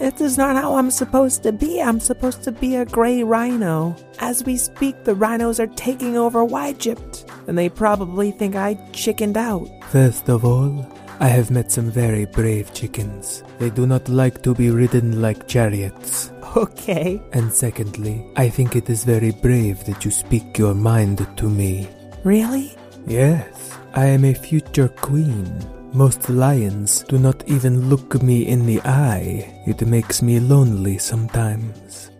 It 0.00 0.18
is 0.22 0.38
not 0.38 0.56
how 0.56 0.76
I'm 0.76 0.90
supposed 0.90 1.42
to 1.42 1.52
be. 1.52 1.82
I'm 1.82 2.00
supposed 2.00 2.42
to 2.44 2.52
be 2.52 2.76
a 2.76 2.86
gray 2.86 3.22
rhino. 3.22 3.96
As 4.18 4.44
we 4.44 4.56
speak, 4.56 5.04
the 5.04 5.14
rhinos 5.14 5.60
are 5.60 5.66
taking 5.66 6.16
over 6.16 6.46
Egypt, 6.66 7.30
and 7.46 7.58
they 7.58 7.68
probably 7.68 8.30
think 8.30 8.56
I 8.56 8.78
chickened 8.92 9.36
out. 9.36 9.68
First 9.90 10.30
of 10.30 10.46
all, 10.46 10.90
I 11.18 11.28
have 11.28 11.50
met 11.50 11.72
some 11.72 11.90
very 11.90 12.26
brave 12.26 12.74
chickens. 12.74 13.42
They 13.58 13.70
do 13.70 13.86
not 13.86 14.08
like 14.08 14.42
to 14.42 14.54
be 14.54 14.70
ridden 14.70 15.22
like 15.22 15.48
chariots. 15.48 16.30
Okay. 16.56 17.20
And 17.32 17.52
secondly, 17.52 18.26
I 18.36 18.48
think 18.48 18.76
it 18.76 18.90
is 18.90 19.04
very 19.04 19.30
brave 19.30 19.84
that 19.84 20.04
you 20.04 20.10
speak 20.10 20.58
your 20.58 20.74
mind 20.74 21.26
to 21.36 21.48
me. 21.48 21.88
Really? 22.22 22.76
Yes, 23.06 23.78
I 23.94 24.06
am 24.06 24.24
a 24.24 24.34
future 24.34 24.88
queen. 24.88 25.46
Most 25.92 26.28
lions 26.28 27.02
do 27.08 27.18
not 27.18 27.42
even 27.48 27.88
look 27.88 28.22
me 28.22 28.46
in 28.46 28.66
the 28.66 28.80
eye. 28.84 29.62
It 29.66 29.86
makes 29.86 30.20
me 30.20 30.40
lonely 30.40 30.98
sometimes. 30.98 32.10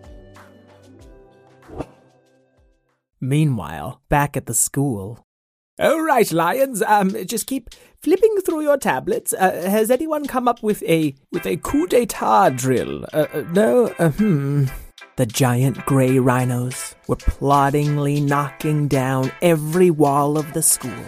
Meanwhile, 3.21 4.01
back 4.09 4.37
at 4.37 4.45
the 4.45 4.53
school. 4.53 5.26
All 5.79 6.01
right, 6.01 6.31
lions. 6.31 6.81
Um, 6.81 7.15
just 7.27 7.45
keep 7.45 7.69
flipping 8.01 8.35
through 8.43 8.61
your 8.61 8.77
tablets. 8.77 9.31
Uh, 9.33 9.51
has 9.69 9.91
anyone 9.91 10.25
come 10.25 10.47
up 10.47 10.63
with 10.63 10.81
a 10.83 11.13
with 11.31 11.45
a 11.45 11.57
coup 11.57 11.87
d'état 11.87 12.57
drill? 12.57 13.05
Uh, 13.13 13.27
uh, 13.31 13.43
no. 13.53 13.93
Uh, 13.99 14.09
hmm. 14.09 14.65
The 15.17 15.27
giant 15.27 15.85
gray 15.85 16.17
rhinos 16.17 16.95
were 17.07 17.15
ploddingly 17.15 18.21
knocking 18.21 18.87
down 18.87 19.31
every 19.41 19.91
wall 19.91 20.37
of 20.37 20.53
the 20.53 20.63
school. 20.63 21.05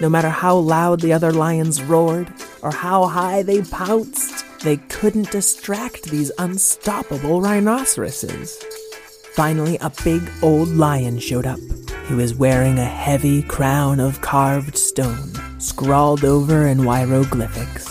No 0.00 0.08
matter 0.08 0.30
how 0.30 0.56
loud 0.56 1.00
the 1.00 1.12
other 1.14 1.32
lions 1.32 1.82
roared 1.82 2.32
or 2.62 2.72
how 2.72 3.06
high 3.06 3.42
they 3.42 3.62
pounced, 3.62 4.44
they 4.60 4.76
couldn't 4.76 5.30
distract 5.30 6.04
these 6.04 6.32
unstoppable 6.38 7.40
rhinoceroses. 7.40 8.62
Finally, 9.34 9.78
a 9.80 9.90
big 10.04 10.22
old 10.42 10.68
lion 10.68 11.18
showed 11.18 11.46
up. 11.46 11.60
He 12.10 12.16
was 12.16 12.34
wearing 12.34 12.76
a 12.76 12.84
heavy 12.84 13.40
crown 13.40 14.00
of 14.00 14.20
carved 14.20 14.76
stone, 14.76 15.30
scrawled 15.60 16.24
over 16.24 16.66
in 16.66 16.80
hieroglyphics. 16.80 17.88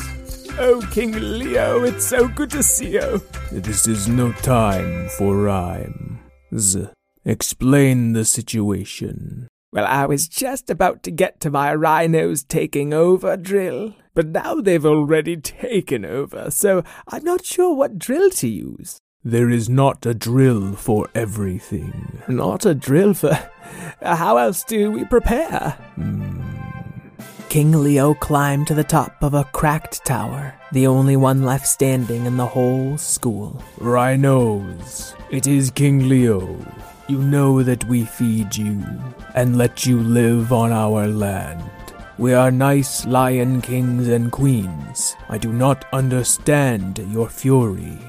Oh, 0.60 0.86
King 0.92 1.14
Leo, 1.14 1.86
it's 1.86 2.06
so 2.06 2.28
good 2.28 2.50
to 2.50 2.62
see 2.62 2.96
you. 2.96 3.24
This 3.50 3.88
is 3.88 4.10
no 4.10 4.34
time 4.34 5.08
for 5.18 5.38
rhymes. 5.38 6.76
Explain 7.24 8.12
the 8.12 8.26
situation. 8.26 9.48
Well, 9.72 9.86
I 9.86 10.06
was 10.06 10.28
just 10.28 10.70
about 10.70 11.02
to 11.04 11.12
get 11.12 11.40
to 11.40 11.50
my 11.50 11.74
rhinos 11.74 12.44
taking 12.44 12.94
over 12.94 13.38
drill, 13.38 13.96
but 14.14 14.28
now 14.28 14.56
they've 14.56 14.86
already 14.86 15.38
taken 15.38 16.04
over, 16.04 16.52
so 16.52 16.84
I'm 17.08 17.24
not 17.24 17.46
sure 17.46 17.74
what 17.74 17.98
drill 17.98 18.32
to 18.32 18.50
use. 18.50 19.00
There 19.24 19.50
is 19.50 19.68
not 19.68 20.06
a 20.06 20.14
drill 20.14 20.76
for 20.76 21.10
everything. 21.14 22.22
Not 22.30 22.66
a 22.66 22.74
drill 22.74 23.14
for. 23.14 23.38
How 24.02 24.38
else 24.38 24.64
do 24.64 24.92
we 24.92 25.04
prepare? 25.04 25.72
Hmm. 25.96 26.40
King 27.50 27.84
Leo 27.84 28.14
climbed 28.14 28.68
to 28.68 28.74
the 28.74 28.84
top 28.86 29.22
of 29.22 29.34
a 29.34 29.44
cracked 29.44 30.06
tower, 30.06 30.56
the 30.72 30.88
only 30.88 31.18
one 31.18 31.44
left 31.44 31.68
standing 31.68 32.28
in 32.28 32.38
the 32.38 32.46
whole 32.46 32.98
school. 32.98 33.62
Rhinos, 33.80 35.16
it 35.30 35.48
is 35.48 35.70
King 35.70 36.08
Leo. 36.08 36.58
You 37.10 37.18
know 37.18 37.62
that 37.62 37.84
we 37.86 38.06
feed 38.06 38.56
you 38.56 38.82
and 39.36 39.58
let 39.58 39.86
you 39.86 40.00
live 40.00 40.54
on 40.54 40.72
our 40.72 41.08
land. 41.08 41.70
We 42.18 42.34
are 42.34 42.52
nice 42.52 43.06
lion 43.06 43.62
kings 43.62 44.08
and 44.08 44.32
queens. 44.32 45.18
I 45.28 45.38
do 45.38 45.52
not 45.52 45.84
understand 45.92 47.00
your 47.12 47.28
fury. 47.28 48.00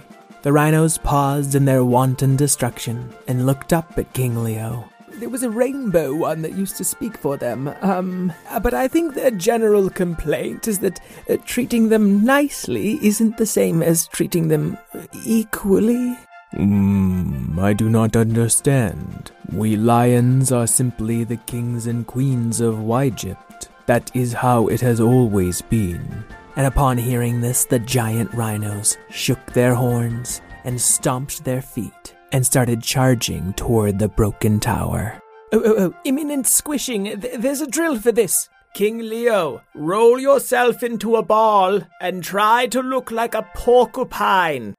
The 0.42 0.52
rhinos 0.52 0.96
paused 0.96 1.54
in 1.54 1.66
their 1.66 1.84
wanton 1.84 2.34
destruction 2.36 3.12
and 3.28 3.46
looked 3.46 3.74
up 3.74 3.98
at 3.98 4.12
King 4.14 4.42
Leo. 4.42 4.88
There 5.14 5.28
was 5.28 5.42
a 5.42 5.50
rainbow 5.50 6.14
one 6.14 6.40
that 6.42 6.54
used 6.54 6.78
to 6.78 6.84
speak 6.84 7.18
for 7.18 7.36
them. 7.36 7.74
Um, 7.82 8.32
but 8.62 8.72
I 8.72 8.88
think 8.88 9.14
their 9.14 9.30
general 9.30 9.90
complaint 9.90 10.66
is 10.66 10.78
that 10.78 10.98
uh, 11.28 11.36
treating 11.44 11.90
them 11.90 12.24
nicely 12.24 12.98
isn't 13.02 13.36
the 13.36 13.44
same 13.44 13.82
as 13.82 14.08
treating 14.08 14.48
them 14.48 14.78
equally. 15.26 16.16
Hmm, 16.52 17.60
I 17.60 17.74
do 17.74 17.90
not 17.90 18.16
understand. 18.16 19.32
We 19.52 19.76
lions 19.76 20.52
are 20.52 20.66
simply 20.66 21.22
the 21.22 21.36
kings 21.36 21.86
and 21.86 22.06
queens 22.06 22.60
of 22.60 22.90
Egypt. 22.90 23.68
That 23.86 24.10
is 24.14 24.32
how 24.32 24.68
it 24.68 24.80
has 24.80 25.00
always 25.00 25.60
been. 25.60 26.24
And 26.60 26.66
upon 26.66 26.98
hearing 26.98 27.40
this, 27.40 27.64
the 27.64 27.78
giant 27.78 28.34
rhinos 28.34 28.98
shook 29.08 29.54
their 29.54 29.74
horns 29.74 30.42
and 30.64 30.78
stomped 30.78 31.42
their 31.42 31.62
feet 31.62 32.14
and 32.32 32.44
started 32.44 32.82
charging 32.82 33.54
toward 33.54 33.98
the 33.98 34.08
broken 34.08 34.60
tower. 34.60 35.18
Oh, 35.54 35.62
oh, 35.64 35.74
oh, 35.78 35.94
imminent 36.04 36.46
squishing. 36.46 37.04
Th- 37.18 37.38
there's 37.38 37.62
a 37.62 37.66
drill 37.66 37.98
for 37.98 38.12
this. 38.12 38.50
King 38.74 38.98
Leo, 38.98 39.62
roll 39.74 40.18
yourself 40.18 40.82
into 40.82 41.16
a 41.16 41.22
ball 41.22 41.80
and 41.98 42.22
try 42.22 42.66
to 42.66 42.82
look 42.82 43.10
like 43.10 43.34
a 43.34 43.48
porcupine. 43.54 44.74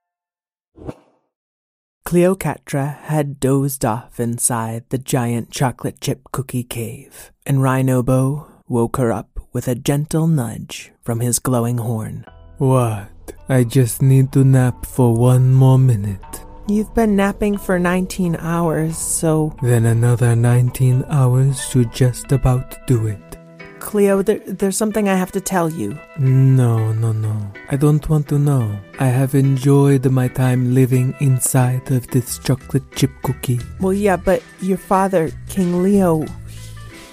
Cleocatra 2.05 2.99
had 3.05 3.39
dozed 3.39 3.83
off 3.83 4.19
inside 4.19 4.83
the 4.89 4.99
giant 4.99 5.49
chocolate 5.49 5.99
chip 5.99 6.21
cookie 6.31 6.63
cave, 6.63 7.31
and 7.43 7.57
Rhinobo 7.57 8.51
woke 8.67 8.97
her 8.97 9.11
up 9.11 9.30
with 9.53 9.67
a 9.67 9.75
gentle 9.75 10.27
nudge 10.27 10.91
from 11.01 11.19
his 11.19 11.39
glowing 11.39 11.77
horn. 11.77 12.25
What? 12.57 13.09
I 13.49 13.63
just 13.63 14.01
need 14.01 14.31
to 14.33 14.43
nap 14.43 14.85
for 14.85 15.13
one 15.13 15.53
more 15.53 15.77
minute. 15.77 16.45
You've 16.67 16.93
been 16.93 17.15
napping 17.15 17.57
for 17.57 17.79
19 17.79 18.37
hours, 18.39 18.97
so. 18.97 19.55
Then 19.61 19.85
another 19.85 20.35
19 20.35 21.03
hours 21.09 21.59
should 21.67 21.91
just 21.91 22.31
about 22.31 22.87
do 22.87 23.07
it. 23.07 23.19
Cleo, 23.79 24.21
there, 24.21 24.39
there's 24.45 24.77
something 24.77 25.09
I 25.09 25.15
have 25.15 25.31
to 25.33 25.41
tell 25.41 25.67
you. 25.69 25.99
No, 26.19 26.93
no, 26.93 27.11
no. 27.11 27.51
I 27.71 27.75
don't 27.75 28.07
want 28.07 28.29
to 28.29 28.37
know. 28.39 28.79
I 28.99 29.07
have 29.07 29.33
enjoyed 29.33 30.09
my 30.09 30.27
time 30.27 30.73
living 30.73 31.15
inside 31.19 31.91
of 31.91 32.07
this 32.07 32.37
chocolate 32.37 32.89
chip 32.95 33.11
cookie. 33.23 33.59
Well, 33.79 33.91
yeah, 33.91 34.15
but 34.17 34.43
your 34.61 34.77
father, 34.77 35.31
King 35.49 35.81
Leo, 35.81 36.25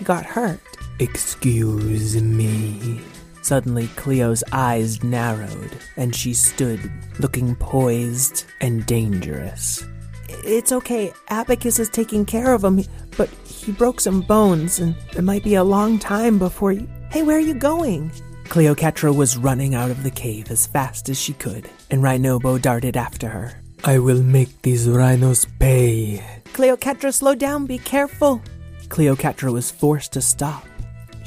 got 0.04 0.26
hurt. 0.26 0.60
Excuse 1.00 2.20
me. 2.20 3.00
Suddenly, 3.42 3.86
Cleo's 3.88 4.42
eyes 4.52 5.02
narrowed, 5.04 5.70
and 5.96 6.14
she 6.14 6.34
stood, 6.34 6.90
looking 7.20 7.54
poised 7.56 8.44
and 8.60 8.84
dangerous. 8.84 9.86
It's 10.28 10.72
okay. 10.72 11.12
Abacus 11.30 11.78
is 11.78 11.88
taking 11.88 12.26
care 12.26 12.52
of 12.52 12.64
him, 12.64 12.82
but 13.16 13.28
he 13.46 13.72
broke 13.72 14.00
some 14.00 14.22
bones, 14.22 14.80
and 14.80 14.96
it 15.16 15.22
might 15.22 15.44
be 15.44 15.54
a 15.54 15.64
long 15.64 15.98
time 15.98 16.38
before 16.38 16.72
you. 16.72 16.88
Hey, 17.10 17.22
where 17.22 17.36
are 17.36 17.40
you 17.40 17.54
going? 17.54 18.10
Cleocatra 18.44 19.14
was 19.14 19.36
running 19.36 19.74
out 19.74 19.90
of 19.90 20.02
the 20.02 20.10
cave 20.10 20.50
as 20.50 20.66
fast 20.66 21.08
as 21.08 21.20
she 21.20 21.32
could, 21.34 21.68
and 21.90 22.02
Rhinobo 22.02 22.60
darted 22.60 22.96
after 22.96 23.28
her. 23.28 23.52
I 23.84 23.98
will 23.98 24.22
make 24.22 24.62
these 24.62 24.88
rhinos 24.88 25.46
pay. 25.60 26.24
Cleocatra, 26.52 27.14
slow 27.14 27.34
down, 27.34 27.66
be 27.66 27.78
careful. 27.78 28.42
Cleocatra 28.88 29.52
was 29.52 29.70
forced 29.70 30.12
to 30.14 30.20
stop. 30.20 30.66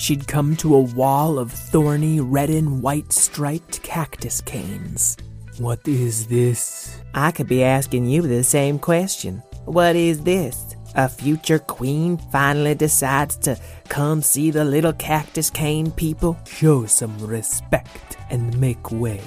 She'd 0.02 0.28
come 0.28 0.56
to 0.56 0.74
a 0.74 0.82
wall 0.82 1.38
of 1.38 1.52
thorny 1.52 2.20
red 2.20 2.50
and 2.50 2.82
white 2.82 3.14
striped 3.14 3.84
cactus 3.84 4.42
canes. 4.42 5.16
What 5.60 5.88
is 5.88 6.26
this? 6.26 7.00
I 7.14 7.30
could 7.30 7.48
be 7.48 7.64
asking 7.64 8.08
you 8.08 8.24
the 8.24 8.44
same 8.44 8.80
question. 8.80 9.44
What 9.66 9.96
is 9.96 10.24
this? 10.24 10.76
a 10.96 11.08
future 11.08 11.60
queen 11.60 12.18
finally 12.18 12.76
decides 12.76 13.38
to 13.38 13.58
come 13.90 14.24
see 14.24 14.50
the 14.50 14.66
little 14.66 14.92
cactus 14.94 15.52
cane 15.52 15.92
people? 15.92 16.36
Show 16.48 16.88
some 16.88 17.16
respect 17.20 18.18
and 18.32 18.60
make 18.60 18.92
way. 18.92 19.22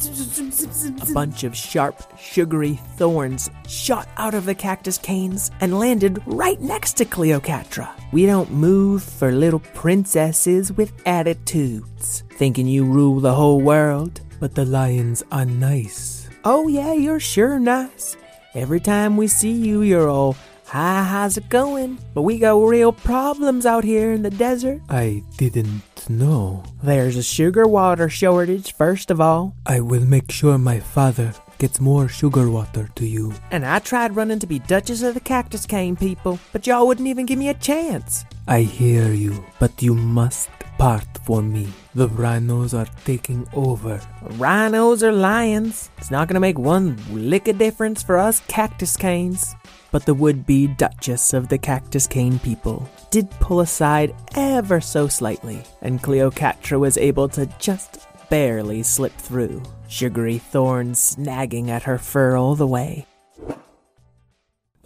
A 0.00 1.12
bunch 1.12 1.44
of 1.44 1.54
sharp, 1.54 2.02
sugary 2.18 2.80
thorns 2.96 3.50
shot 3.68 4.08
out 4.16 4.34
of 4.34 4.46
the 4.46 4.54
cactus 4.54 4.96
canes 4.96 5.50
and 5.60 5.78
landed 5.78 6.22
right 6.26 6.60
next 6.60 6.94
to 6.94 7.04
Cleocatra. 7.04 7.88
We 8.12 8.24
don't 8.24 8.50
move 8.50 9.02
for 9.02 9.30
little 9.30 9.60
princesses 9.60 10.72
with 10.72 10.92
attitudes, 11.06 12.24
thinking 12.30 12.66
you 12.66 12.84
rule 12.84 13.20
the 13.20 13.34
whole 13.34 13.60
world. 13.60 14.22
But 14.40 14.54
the 14.54 14.64
lions 14.64 15.22
are 15.30 15.44
nice. 15.44 16.28
Oh, 16.44 16.66
yeah, 16.68 16.94
you're 16.94 17.20
sure 17.20 17.58
nice. 17.58 18.16
Every 18.54 18.80
time 18.80 19.18
we 19.18 19.28
see 19.28 19.52
you, 19.52 19.82
you're 19.82 20.08
all, 20.08 20.34
hi, 20.64 21.04
how's 21.04 21.36
it 21.36 21.50
going? 21.50 21.98
But 22.14 22.22
we 22.22 22.38
got 22.38 22.54
real 22.56 22.92
problems 22.92 23.66
out 23.66 23.84
here 23.84 24.12
in 24.12 24.22
the 24.22 24.30
desert. 24.30 24.80
I 24.88 25.22
didn't 25.36 25.82
know. 26.08 26.62
There's 26.82 27.16
a 27.16 27.22
sugar 27.22 27.66
water 27.66 28.08
shortage, 28.08 28.72
first 28.74 29.10
of 29.10 29.20
all. 29.20 29.54
I 29.66 29.80
will 29.80 30.04
make 30.04 30.30
sure 30.30 30.56
my 30.56 30.80
father 30.80 31.34
gets 31.58 31.80
more 31.80 32.08
sugar 32.08 32.50
water 32.50 32.88
to 32.94 33.06
you. 33.06 33.34
And 33.50 33.66
I 33.66 33.80
tried 33.80 34.16
running 34.16 34.38
to 34.38 34.46
be 34.46 34.60
Duchess 34.60 35.02
of 35.02 35.14
the 35.14 35.20
Cactus 35.20 35.66
Cane 35.66 35.96
people, 35.96 36.38
but 36.52 36.66
y'all 36.66 36.86
wouldn't 36.86 37.08
even 37.08 37.26
give 37.26 37.38
me 37.38 37.50
a 37.50 37.54
chance. 37.54 38.24
I 38.48 38.62
hear 38.62 39.12
you, 39.12 39.44
but 39.58 39.82
you 39.82 39.94
must 39.94 40.48
part 40.78 41.18
for 41.26 41.42
me. 41.42 41.68
The 41.94 42.08
rhinos 42.08 42.72
are 42.72 42.88
taking 43.04 43.46
over. 43.52 44.00
Rhinos 44.38 45.02
or 45.02 45.12
lions, 45.12 45.90
it's 45.98 46.10
not 46.10 46.28
gonna 46.28 46.40
make 46.40 46.58
one 46.58 46.96
lick 47.12 47.48
of 47.48 47.58
difference 47.58 48.02
for 48.02 48.16
us 48.16 48.40
cactus 48.48 48.96
canes. 48.96 49.54
But 49.90 50.06
the 50.06 50.14
would 50.14 50.46
be 50.46 50.66
Duchess 50.66 51.32
of 51.32 51.48
the 51.48 51.58
Cactus 51.58 52.06
Cane 52.06 52.38
people 52.38 52.88
did 53.10 53.28
pull 53.40 53.60
aside 53.60 54.14
ever 54.36 54.80
so 54.80 55.08
slightly, 55.08 55.62
and 55.82 56.02
Cleocatra 56.02 56.78
was 56.78 56.96
able 56.96 57.28
to 57.30 57.46
just 57.58 58.06
barely 58.28 58.82
slip 58.82 59.12
through, 59.12 59.62
sugary 59.88 60.38
thorns 60.38 61.16
snagging 61.16 61.68
at 61.68 61.82
her 61.82 61.98
fur 61.98 62.36
all 62.36 62.54
the 62.54 62.66
way. 62.66 63.06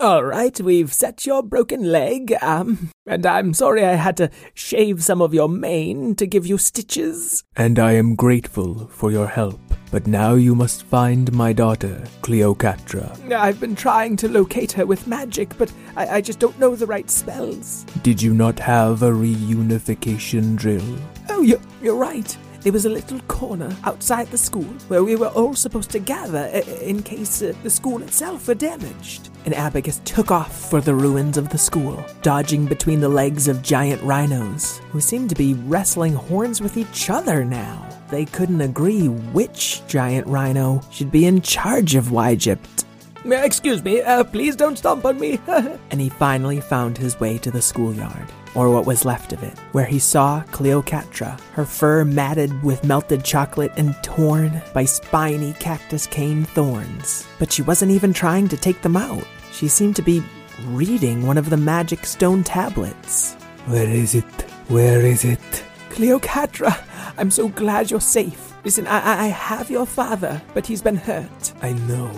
All 0.01 0.25
right, 0.25 0.61
we've 0.61 0.93
set 0.93 1.25
your 1.25 1.41
broken 1.41 1.93
leg, 1.93 2.35
um, 2.43 2.91
and 3.07 3.25
I'm 3.25 3.55
sorry 3.55 3.85
I 3.85 3.95
had 3.95 4.17
to 4.17 4.29
shave 4.53 5.05
some 5.05 5.23
of 5.23 5.33
your 5.33 5.49
mane 5.49 6.17
to 6.17 6.27
give 6.27 6.45
you 6.45 6.59
stitches. 6.59 7.45
And 7.55 7.79
I 7.79 7.93
am 7.93 8.17
grateful 8.17 8.89
for 8.89 9.13
your 9.13 9.29
help. 9.29 9.61
But 9.93 10.09
now 10.09 10.35
you 10.35 10.57
must 10.57 10.83
find 10.83 11.33
my 11.33 11.53
daughter, 11.53 12.03
Cleocatra. 12.23 13.33
I've 13.33 13.61
been 13.61 13.77
trying 13.77 14.17
to 14.17 14.29
locate 14.29 14.73
her 14.73 14.85
with 14.85 15.07
magic, 15.07 15.57
but 15.57 15.73
I, 15.95 16.17
I 16.17 16.21
just 16.21 16.41
don't 16.41 16.59
know 16.59 16.75
the 16.75 16.87
right 16.87 17.09
spells. 17.09 17.85
Did 18.03 18.21
you 18.21 18.35
not 18.35 18.59
have 18.59 19.05
a 19.05 19.13
reunification 19.13 20.57
drill? 20.57 20.99
Oh, 21.29 21.43
you're, 21.43 21.61
you're 21.81 21.95
right. 21.95 22.37
There 22.65 22.73
was 22.73 22.87
a 22.87 22.89
little 22.89 23.21
corner 23.29 23.77
outside 23.85 24.29
the 24.29 24.39
school 24.39 24.65
where 24.89 25.05
we 25.05 25.17
were 25.17 25.29
all 25.29 25.55
supposed 25.55 25.91
to 25.91 25.99
gather 25.99 26.47
in 26.81 27.03
case 27.03 27.43
uh, 27.43 27.53
the 27.63 27.69
school 27.69 28.01
itself 28.01 28.49
were 28.49 28.55
damaged. 28.55 29.29
And 29.45 29.53
Abacus 29.55 30.01
took 30.07 30.31
off 30.31 30.71
for 30.71 30.81
the 30.81 30.95
ruins 30.95 31.37
of 31.37 31.51
the 31.51 31.59
school, 31.59 32.03
dodging 32.23 32.65
between 32.65 33.01
the 33.01 33.09
legs 33.11 33.49
of 33.49 33.61
giant 33.61 34.03
rhinos, 34.03 34.79
who 34.93 35.03
seemed 35.03 35.29
to 35.29 35.35
be 35.35 35.53
wrestling 35.53 36.15
horns 36.15 36.63
with 36.63 36.79
each 36.79 37.11
other 37.11 37.45
now. 37.45 37.87
They 38.09 38.25
couldn't 38.25 38.63
agree 38.63 39.09
which 39.09 39.83
giant 39.87 40.27
rhino 40.27 40.81
should 40.91 41.13
be 41.13 41.27
in 41.27 41.43
charge 41.43 41.95
of 41.97 42.07
Ygypt. 42.07 42.85
Excuse 43.27 43.85
me, 43.85 44.01
uh, 44.01 44.25
please 44.25 44.57
don't 44.57 44.79
stomp 44.79 45.05
on 45.05 45.21
me. 45.21 45.39
and 45.47 46.01
he 46.01 46.09
finally 46.09 46.63
found 46.63 46.97
his 46.97 47.21
way 47.21 47.37
to 47.37 47.51
the 47.51 47.61
schoolyard, 47.61 48.33
or 48.55 48.71
what 48.71 48.87
was 48.87 49.05
left 49.05 49.33
of 49.33 49.43
it, 49.43 49.59
where 49.73 49.85
he 49.85 49.99
saw 49.99 50.43
Cleocatra, 50.53 51.39
her 51.53 51.65
fur 51.65 52.05
matted 52.05 52.63
with 52.63 52.85
melted 52.85 53.25
chocolate 53.25 53.73
and 53.77 53.95
torn 54.03 54.63
by 54.73 54.85
spiny 54.85 55.53
cactus 55.55 56.07
cane 56.07 56.45
thorns. 56.45 57.27
But 57.39 57.53
she 57.53 57.63
wasn't 57.63 57.93
even 57.93 58.13
trying 58.13 58.49
to 58.49 58.57
take 58.57 58.83
them 58.83 58.97
out. 58.97 59.25
She 59.53 59.69
seemed 59.69 59.97
to 59.97 60.03
be 60.03 60.23
reading 60.67 61.27
one 61.27 61.39
of 61.39 61.51
the 61.51 61.57
magic 61.57 62.07
stone 62.07 62.45
tablets. 62.45 63.35
Where 63.67 63.89
is 63.89 64.15
it? 64.15 64.43
Where 64.69 65.01
is 65.01 65.25
it? 65.25 65.65
Cleocatra, 65.91 66.77
I'm 67.19 67.31
so 67.31 67.49
glad 67.49 67.91
you're 67.91 68.01
safe. 68.01 68.53
Listen, 68.65 68.87
I, 68.87 69.01
I- 69.01 69.25
I 69.25 69.27
have 69.29 69.71
your 69.71 69.87
father, 69.87 70.41
but 70.55 70.67
he's 70.67 70.83
been 70.83 70.97
hurt. 70.97 71.53
I 71.63 71.73
know. 71.73 72.11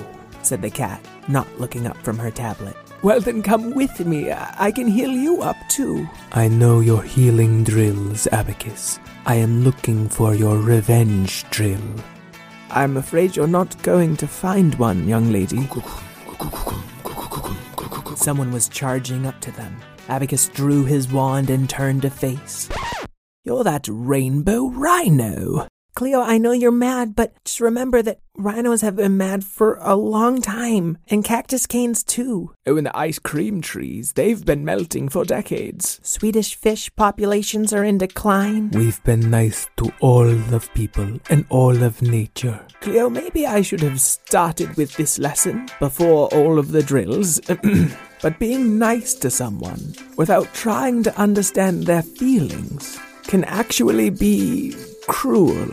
said 0.42 0.62
the 0.62 0.70
cat, 0.70 1.04
not 1.28 1.46
looking 1.58 1.86
up 1.86 1.96
from 1.98 2.18
her 2.18 2.30
tablet. 2.30 2.76
Well, 3.02 3.20
then 3.20 3.42
come 3.42 3.70
with 3.72 4.00
me. 4.00 4.32
I 4.32 4.66
I 4.66 4.72
can 4.72 4.88
heal 4.88 5.10
you 5.10 5.42
up 5.42 5.56
too. 5.68 6.08
I 6.32 6.48
know 6.48 6.80
your 6.80 7.02
healing 7.02 7.62
drills, 7.62 8.26
Abacus. 8.32 8.98
I 9.26 9.36
am 9.36 9.62
looking 9.62 10.08
for 10.08 10.34
your 10.34 10.56
revenge 10.58 11.48
drill. 11.50 11.82
I'm 12.70 12.96
afraid 12.96 13.36
you're 13.36 13.46
not 13.46 13.80
going 13.82 14.16
to 14.16 14.26
find 14.26 14.74
one, 14.76 15.06
young 15.08 15.30
lady. 15.30 15.68
Someone 18.16 18.50
was 18.52 18.68
charging 18.68 19.26
up 19.26 19.40
to 19.40 19.52
them. 19.52 19.76
Abacus 20.08 20.48
drew 20.48 20.84
his 20.84 21.12
wand 21.12 21.50
and 21.50 21.68
turned 21.68 22.02
to 22.02 22.10
face. 22.10 22.68
You're 23.44 23.64
that 23.64 23.86
rainbow 23.88 24.68
rhino. 24.68 25.68
Cleo, 25.96 26.20
I 26.20 26.36
know 26.36 26.52
you're 26.52 26.70
mad, 26.70 27.16
but 27.16 27.42
just 27.46 27.58
remember 27.58 28.02
that 28.02 28.20
rhinos 28.36 28.82
have 28.82 28.96
been 28.96 29.16
mad 29.16 29.42
for 29.42 29.78
a 29.80 29.96
long 29.96 30.42
time, 30.42 30.98
and 31.08 31.24
cactus 31.24 31.66
canes 31.66 32.04
too. 32.04 32.52
Oh, 32.66 32.76
and 32.76 32.86
the 32.86 32.94
ice 32.94 33.18
cream 33.18 33.62
trees, 33.62 34.12
they've 34.12 34.44
been 34.44 34.62
melting 34.62 35.08
for 35.08 35.24
decades. 35.24 35.98
Swedish 36.02 36.54
fish 36.54 36.94
populations 36.96 37.72
are 37.72 37.82
in 37.82 37.96
decline. 37.96 38.72
We've 38.72 39.02
been 39.04 39.30
nice 39.30 39.68
to 39.78 39.90
all 40.00 40.28
of 40.54 40.68
people 40.74 41.18
and 41.30 41.46
all 41.48 41.82
of 41.82 42.02
nature. 42.02 42.60
Cleo, 42.82 43.08
maybe 43.08 43.46
I 43.46 43.62
should 43.62 43.80
have 43.80 43.98
started 43.98 44.76
with 44.76 44.94
this 44.98 45.18
lesson 45.18 45.66
before 45.80 46.28
all 46.34 46.58
of 46.58 46.72
the 46.72 46.82
drills. 46.82 47.40
but 48.20 48.38
being 48.38 48.78
nice 48.78 49.14
to 49.14 49.30
someone 49.30 49.94
without 50.18 50.52
trying 50.52 51.02
to 51.04 51.18
understand 51.18 51.84
their 51.84 52.02
feelings 52.02 52.98
can 53.22 53.44
actually 53.44 54.10
be 54.10 54.76
cruel. 55.06 55.68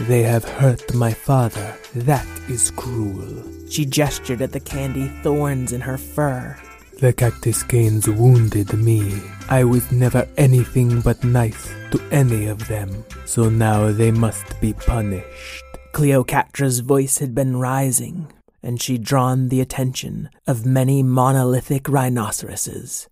They 0.00 0.22
have 0.22 0.44
hurt 0.44 0.94
my 0.94 1.12
father. 1.12 1.76
That 1.94 2.26
is 2.48 2.70
cruel. 2.70 3.44
She 3.68 3.84
gestured 3.84 4.40
at 4.42 4.52
the 4.52 4.60
candy 4.60 5.08
thorns 5.22 5.72
in 5.72 5.80
her 5.82 5.98
fur. 5.98 6.56
The 6.98 7.12
cactus 7.12 7.62
canes 7.62 8.08
wounded 8.08 8.72
me. 8.74 9.20
I 9.48 9.64
was 9.64 9.90
never 9.90 10.28
anything 10.36 11.00
but 11.00 11.24
nice 11.24 11.68
to 11.92 12.00
any 12.10 12.46
of 12.46 12.68
them. 12.68 13.04
So 13.26 13.48
now 13.48 13.90
they 13.90 14.10
must 14.10 14.60
be 14.60 14.72
punished. 14.72 15.64
Cleocatra's 15.92 16.80
voice 16.80 17.18
had 17.18 17.34
been 17.34 17.56
rising, 17.56 18.32
and 18.62 18.80
she'd 18.80 19.04
drawn 19.04 19.48
the 19.48 19.60
attention 19.60 20.30
of 20.46 20.66
many 20.66 21.02
monolithic 21.02 21.88
rhinoceroses. 21.88 23.08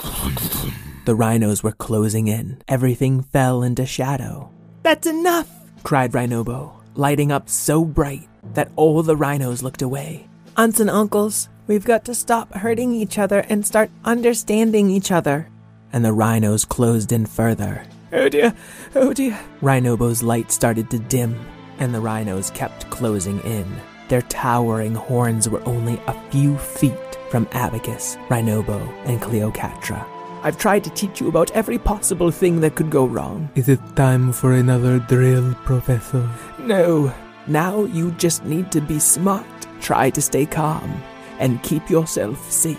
the 1.06 1.14
rhinos 1.14 1.62
were 1.62 1.72
closing 1.72 2.28
in. 2.28 2.62
Everything 2.68 3.22
fell 3.22 3.62
into 3.62 3.86
shadow. 3.86 4.50
That's 4.82 5.06
enough! 5.06 5.48
cried 5.82 6.12
Rhinobo, 6.12 6.72
lighting 6.94 7.32
up 7.32 7.48
so 7.48 7.84
bright 7.84 8.28
that 8.54 8.70
all 8.76 9.02
the 9.02 9.16
rhinos 9.16 9.62
looked 9.62 9.82
away. 9.82 10.26
Aunts 10.56 10.80
and 10.80 10.90
uncles, 10.90 11.48
we've 11.66 11.84
got 11.84 12.04
to 12.06 12.14
stop 12.14 12.52
hurting 12.52 12.92
each 12.92 13.18
other 13.18 13.40
and 13.48 13.66
start 13.66 13.90
understanding 14.04 14.90
each 14.90 15.12
other. 15.12 15.48
And 15.92 16.04
the 16.04 16.12
rhinos 16.12 16.64
closed 16.64 17.12
in 17.12 17.26
further. 17.26 17.84
Oh 18.12 18.28
dear, 18.28 18.54
oh 18.94 19.12
dear. 19.12 19.38
Rhinobo's 19.60 20.22
light 20.22 20.50
started 20.50 20.90
to 20.90 20.98
dim, 20.98 21.38
and 21.78 21.94
the 21.94 22.00
rhinos 22.00 22.50
kept 22.50 22.90
closing 22.90 23.40
in. 23.40 23.66
Their 24.08 24.22
towering 24.22 24.94
horns 24.94 25.48
were 25.48 25.62
only 25.68 26.00
a 26.06 26.30
few 26.30 26.56
feet 26.58 27.18
from 27.30 27.46
Abacus, 27.52 28.16
Rhinobo, 28.28 28.80
and 29.04 29.20
Cleocatra. 29.20 30.17
I've 30.42 30.58
tried 30.58 30.84
to 30.84 30.90
teach 30.90 31.20
you 31.20 31.28
about 31.28 31.50
every 31.52 31.78
possible 31.78 32.30
thing 32.30 32.60
that 32.60 32.76
could 32.76 32.90
go 32.90 33.06
wrong. 33.06 33.50
Is 33.54 33.68
it 33.68 33.80
time 33.96 34.32
for 34.32 34.52
another 34.52 34.98
drill, 35.00 35.54
Professor? 35.64 36.28
No, 36.58 37.12
now 37.46 37.84
you 37.84 38.12
just 38.12 38.44
need 38.44 38.70
to 38.72 38.80
be 38.80 38.98
smart, 38.98 39.46
try 39.80 40.10
to 40.10 40.22
stay 40.22 40.46
calm, 40.46 41.02
and 41.38 41.62
keep 41.62 41.90
yourself 41.90 42.50
safe. 42.50 42.78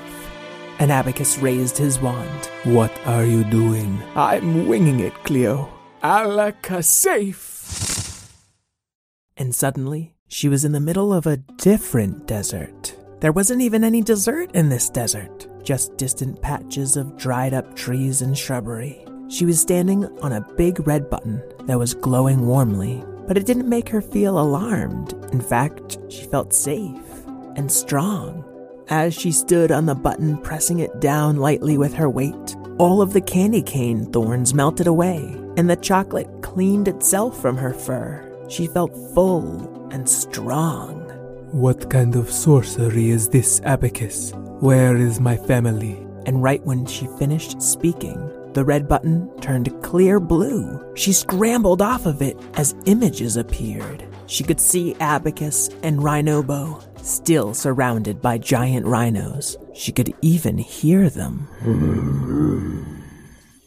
And 0.79 0.91
Abacus 0.91 1.37
raised 1.39 1.77
his 1.77 1.99
wand. 1.99 2.45
What 2.63 2.91
are 3.05 3.25
you 3.25 3.43
doing? 3.43 4.01
I'm 4.15 4.67
winging 4.67 5.01
it, 5.01 5.13
Cleo. 5.25 5.69
Alaka 6.01 6.81
safe! 6.81 8.31
And 9.35 9.53
suddenly, 9.53 10.15
she 10.27 10.47
was 10.47 10.63
in 10.63 10.71
the 10.71 10.79
middle 10.79 11.11
of 11.11 11.25
a 11.25 11.37
different 11.37 12.27
desert. 12.27 12.95
There 13.19 13.33
wasn't 13.33 13.61
even 13.61 13.83
any 13.83 14.01
dessert 14.01 14.51
in 14.53 14.69
this 14.69 14.89
desert, 14.89 15.47
just 15.61 15.97
distant 15.97 16.41
patches 16.41 16.95
of 16.95 17.17
dried 17.17 17.53
up 17.53 17.75
trees 17.75 18.21
and 18.21 18.37
shrubbery. 18.37 19.05
She 19.27 19.45
was 19.45 19.59
standing 19.59 20.05
on 20.21 20.31
a 20.31 20.47
big 20.55 20.87
red 20.87 21.09
button 21.09 21.43
that 21.65 21.77
was 21.77 21.93
glowing 21.93 22.47
warmly, 22.47 23.03
but 23.27 23.37
it 23.37 23.45
didn't 23.45 23.67
make 23.67 23.89
her 23.89 24.01
feel 24.01 24.39
alarmed. 24.39 25.13
In 25.33 25.41
fact, 25.41 25.97
she 26.07 26.23
felt 26.23 26.53
safe 26.53 27.25
and 27.57 27.69
strong. 27.69 28.45
As 28.87 29.13
she 29.13 29.33
stood 29.33 29.69
on 29.69 29.85
the 29.85 29.95
button, 29.95 30.37
pressing 30.37 30.79
it 30.79 31.01
down 31.01 31.35
lightly 31.35 31.77
with 31.77 31.93
her 31.95 32.09
weight, 32.09 32.55
all 32.77 33.01
of 33.01 33.11
the 33.11 33.21
candy 33.21 33.61
cane 33.61 34.09
thorns 34.13 34.53
melted 34.53 34.87
away, 34.87 35.35
and 35.57 35.69
the 35.69 35.75
chocolate 35.75 36.29
cleaned 36.41 36.87
itself 36.87 37.39
from 37.41 37.57
her 37.57 37.73
fur. 37.73 38.25
She 38.47 38.65
felt 38.65 38.95
full 39.13 39.89
and 39.91 40.07
strong. 40.07 40.98
What 41.51 41.89
kind 41.89 42.15
of 42.15 42.29
sorcery 42.29 43.09
is 43.09 43.27
this, 43.27 43.59
Abacus? 43.63 44.33
Where 44.59 44.95
is 44.95 45.19
my 45.19 45.35
family? 45.35 45.97
And 46.27 46.43
right 46.43 46.63
when 46.63 46.85
she 46.85 47.07
finished 47.17 47.59
speaking, 47.59 48.19
the 48.53 48.63
red 48.63 48.87
button 48.87 49.35
turned 49.39 49.81
clear 49.81 50.19
blue. 50.19 50.79
She 50.95 51.11
scrambled 51.11 51.81
off 51.81 52.05
of 52.05 52.21
it 52.21 52.37
as 52.53 52.75
images 52.85 53.35
appeared. 53.35 54.05
She 54.27 54.43
could 54.43 54.59
see 54.59 54.95
Abacus 54.99 55.69
and 55.81 55.99
Rhinobo, 55.99 56.83
still 57.03 57.55
surrounded 57.55 58.21
by 58.21 58.37
giant 58.37 58.85
rhinos. 58.85 59.57
She 59.73 59.91
could 59.91 60.13
even 60.21 60.59
hear 60.59 61.09
them. 61.09 61.47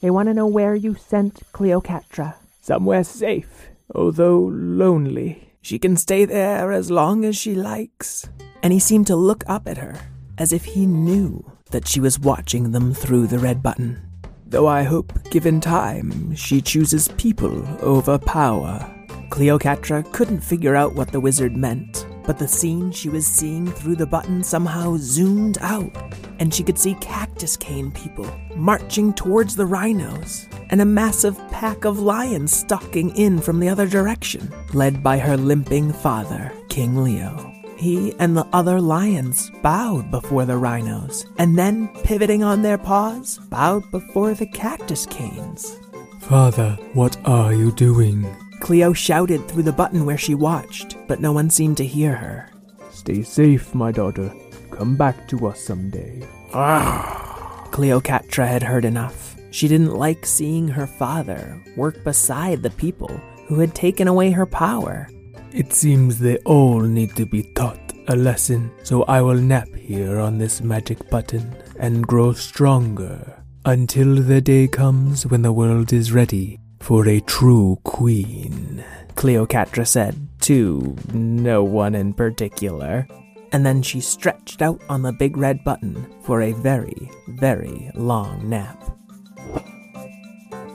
They 0.01 0.11
want 0.11 0.29
to 0.29 0.35
know 0.35 0.47
where 0.47 0.77
you 0.77 0.95
sent 0.95 1.43
Cleocatra. 1.53 2.37
Somewhere 2.61 3.03
safe, 3.03 3.71
although 3.93 4.39
lonely. 4.39 5.52
She 5.63 5.79
can 5.79 5.97
stay 5.97 6.25
there 6.25 6.73
as 6.73 6.91
long 6.91 7.25
as 7.25 7.37
she 7.37 7.55
likes. 7.55 8.29
And 8.63 8.73
he 8.73 8.81
seemed 8.81 9.07
to 9.07 9.17
look 9.17 9.45
up 9.47 9.69
at 9.69 9.79
her, 9.79 9.95
as 10.37 10.53
if 10.53 10.65
he 10.65 10.87
knew 10.87 11.51
that 11.71 11.87
she 11.87 12.01
was 12.01 12.19
watching 12.19 12.73
them 12.73 12.93
through 12.93 13.29
the 13.29 13.39
red 13.39 13.63
button. 13.63 14.01
Though 14.45 14.67
I 14.67 14.83
hope, 14.83 15.13
given 15.31 15.61
time, 15.61 16.35
she 16.35 16.61
chooses 16.61 17.09
people 17.17 17.67
over 17.81 18.19
power. 18.19 18.93
Cleocatra 19.31 20.13
couldn't 20.13 20.41
figure 20.41 20.77
out 20.77 20.95
what 20.95 21.11
the 21.11 21.21
wizard 21.21 21.57
meant, 21.57 22.07
but 22.27 22.39
the 22.39 22.49
scene 22.49 22.91
she 22.91 23.09
was 23.09 23.27
seeing 23.27 23.67
through 23.67 23.97
the 23.97 24.07
button 24.07 24.43
somehow 24.43 24.97
zoomed 24.99 25.59
out, 25.61 25.91
and 26.39 26.53
she 26.53 26.63
could 26.63 26.79
see 26.79 26.95
cactus 26.95 27.57
cane 27.57 27.91
people 27.91 28.31
marching 28.57 29.13
towards 29.13 29.57
the 29.57 29.67
rhinos, 29.67 30.49
and 30.71 30.81
a 30.81 30.85
massive 30.85 31.37
pack 31.51 31.85
of 31.85 31.99
lions 31.99 32.55
stalking 32.55 33.15
in 33.17 33.41
from 33.41 33.61
the 33.61 33.69
other 33.69 33.87
direction, 33.87 34.53
led 34.73 35.03
by 35.03 35.19
her 35.19 35.37
limping 35.37 35.93
father, 35.93 36.53
King 36.69 37.03
Leo. 37.03 37.53
He 37.77 38.15
and 38.21 38.37
the 38.37 38.47
other 38.53 38.81
lions 38.81 39.51
bowed 39.63 40.11
before 40.11 40.45
the 40.45 40.57
rhinos, 40.57 41.27
and 41.39 41.59
then, 41.59 41.89
pivoting 42.05 42.45
on 42.45 42.63
their 42.63 42.79
paws, 42.79 43.39
bowed 43.51 43.91
before 43.91 44.35
the 44.35 44.47
cactus 44.47 45.05
canes. 45.07 45.79
Father, 46.21 46.79
what 46.95 47.17
are 47.25 47.53
you 47.53 47.73
doing? 47.73 48.25
Cleo 48.63 48.93
shouted 48.93 49.49
through 49.49 49.65
the 49.65 49.73
button 49.73 50.07
where 50.07 50.17
she 50.17 50.37
watched, 50.37 50.97
but 51.09 51.19
no 51.19 51.33
one 51.33 51.51
seemed 51.51 51.77
to 51.79 51.85
hear 51.85 52.15
her. 52.15 52.49
Stay 52.93 53.25
safe, 53.25 53.75
my 53.75 53.91
daughter. 53.91 54.33
Come 54.71 54.95
back 54.95 55.27
to 55.29 55.49
us 55.49 55.61
someday. 55.61 56.23
Ah! 56.55 57.67
Cleocatra 57.73 58.47
had 58.47 58.63
heard 58.63 58.85
enough. 58.85 59.35
She 59.51 59.67
didn't 59.67 59.97
like 59.97 60.25
seeing 60.25 60.69
her 60.69 60.87
father 60.87 61.61
work 61.77 62.05
beside 62.05 62.63
the 62.63 62.71
people 62.71 63.11
who 63.49 63.59
had 63.59 63.75
taken 63.75 64.07
away 64.07 64.31
her 64.31 64.47
power. 64.47 65.09
It 65.53 65.73
seems 65.73 66.21
they 66.21 66.39
all 66.45 66.83
need 66.83 67.17
to 67.17 67.27
be 67.27 67.43
taught 67.43 67.93
a 68.07 68.15
lesson, 68.15 68.71
so 68.85 69.03
I 69.05 69.23
will 69.23 69.43
nap 69.43 69.75
here 69.75 70.21
on 70.21 70.39
this 70.39 70.61
magic 70.61 71.11
button 71.11 71.53
and 71.81 72.07
grow 72.07 72.33
stronger 72.33 73.43
until 73.65 74.23
the 74.23 74.41
day 74.41 74.69
comes 74.69 75.27
when 75.27 75.43
the 75.43 75.53
world 75.53 75.93
is 75.93 76.13
ready 76.13 76.62
for 76.83 77.09
a 77.09 77.21
true 77.21 77.79
queen. 77.85 78.85
Cleocatra 79.15 79.87
said 79.87 80.29
to 80.41 80.97
no 81.15 81.63
one 81.63 81.95
in 81.95 82.13
particular. 82.13 83.07
And 83.53 83.65
then 83.65 83.83
she 83.83 84.01
stretched 84.01 84.63
out 84.63 84.81
on 84.89 85.03
the 85.03 85.13
big 85.13 85.37
red 85.37 85.63
button 85.63 86.07
for 86.23 86.43
a 86.43 86.53
very, 86.53 87.11
very 87.29 87.91
long 87.95 88.49
nap. 88.49 88.83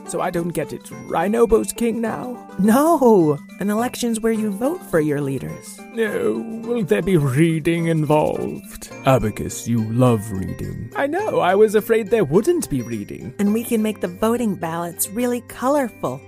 So 0.08 0.22
I 0.22 0.30
don't 0.30 0.48
get 0.48 0.72
it. 0.72 0.90
Rhinobo's 0.90 1.72
king 1.72 2.00
now? 2.00 2.50
No! 2.58 3.38
An 3.60 3.68
election's 3.68 4.20
where 4.20 4.32
you 4.32 4.50
vote 4.50 4.82
for 4.90 5.00
your 5.00 5.20
leaders. 5.20 5.78
No, 5.92 6.38
will 6.64 6.82
there 6.82 7.02
be 7.02 7.18
reading 7.18 7.88
involved? 7.88 8.90
Abacus, 9.04 9.68
you 9.68 9.84
love 9.92 10.30
reading. 10.32 10.90
I 10.96 11.06
know, 11.06 11.40
I 11.40 11.54
was 11.54 11.74
afraid 11.74 12.08
there 12.08 12.24
wouldn't 12.24 12.70
be 12.70 12.80
reading. 12.80 13.34
And 13.38 13.52
we 13.52 13.62
can 13.62 13.82
make 13.82 14.00
the 14.00 14.08
voting 14.08 14.54
ballots 14.54 15.10
really 15.10 15.42
colorful. 15.42 16.22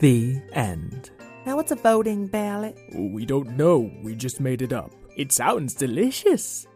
The 0.00 0.40
end. 0.52 1.10
Now, 1.46 1.56
what's 1.56 1.70
a 1.70 1.76
voting 1.76 2.26
ballot? 2.26 2.76
We 2.92 3.24
don't 3.24 3.56
know, 3.56 3.90
we 4.02 4.16
just 4.16 4.40
made 4.40 4.62
it 4.62 4.72
up. 4.72 4.92
It 5.16 5.30
sounds 5.30 5.74
delicious. 5.74 6.66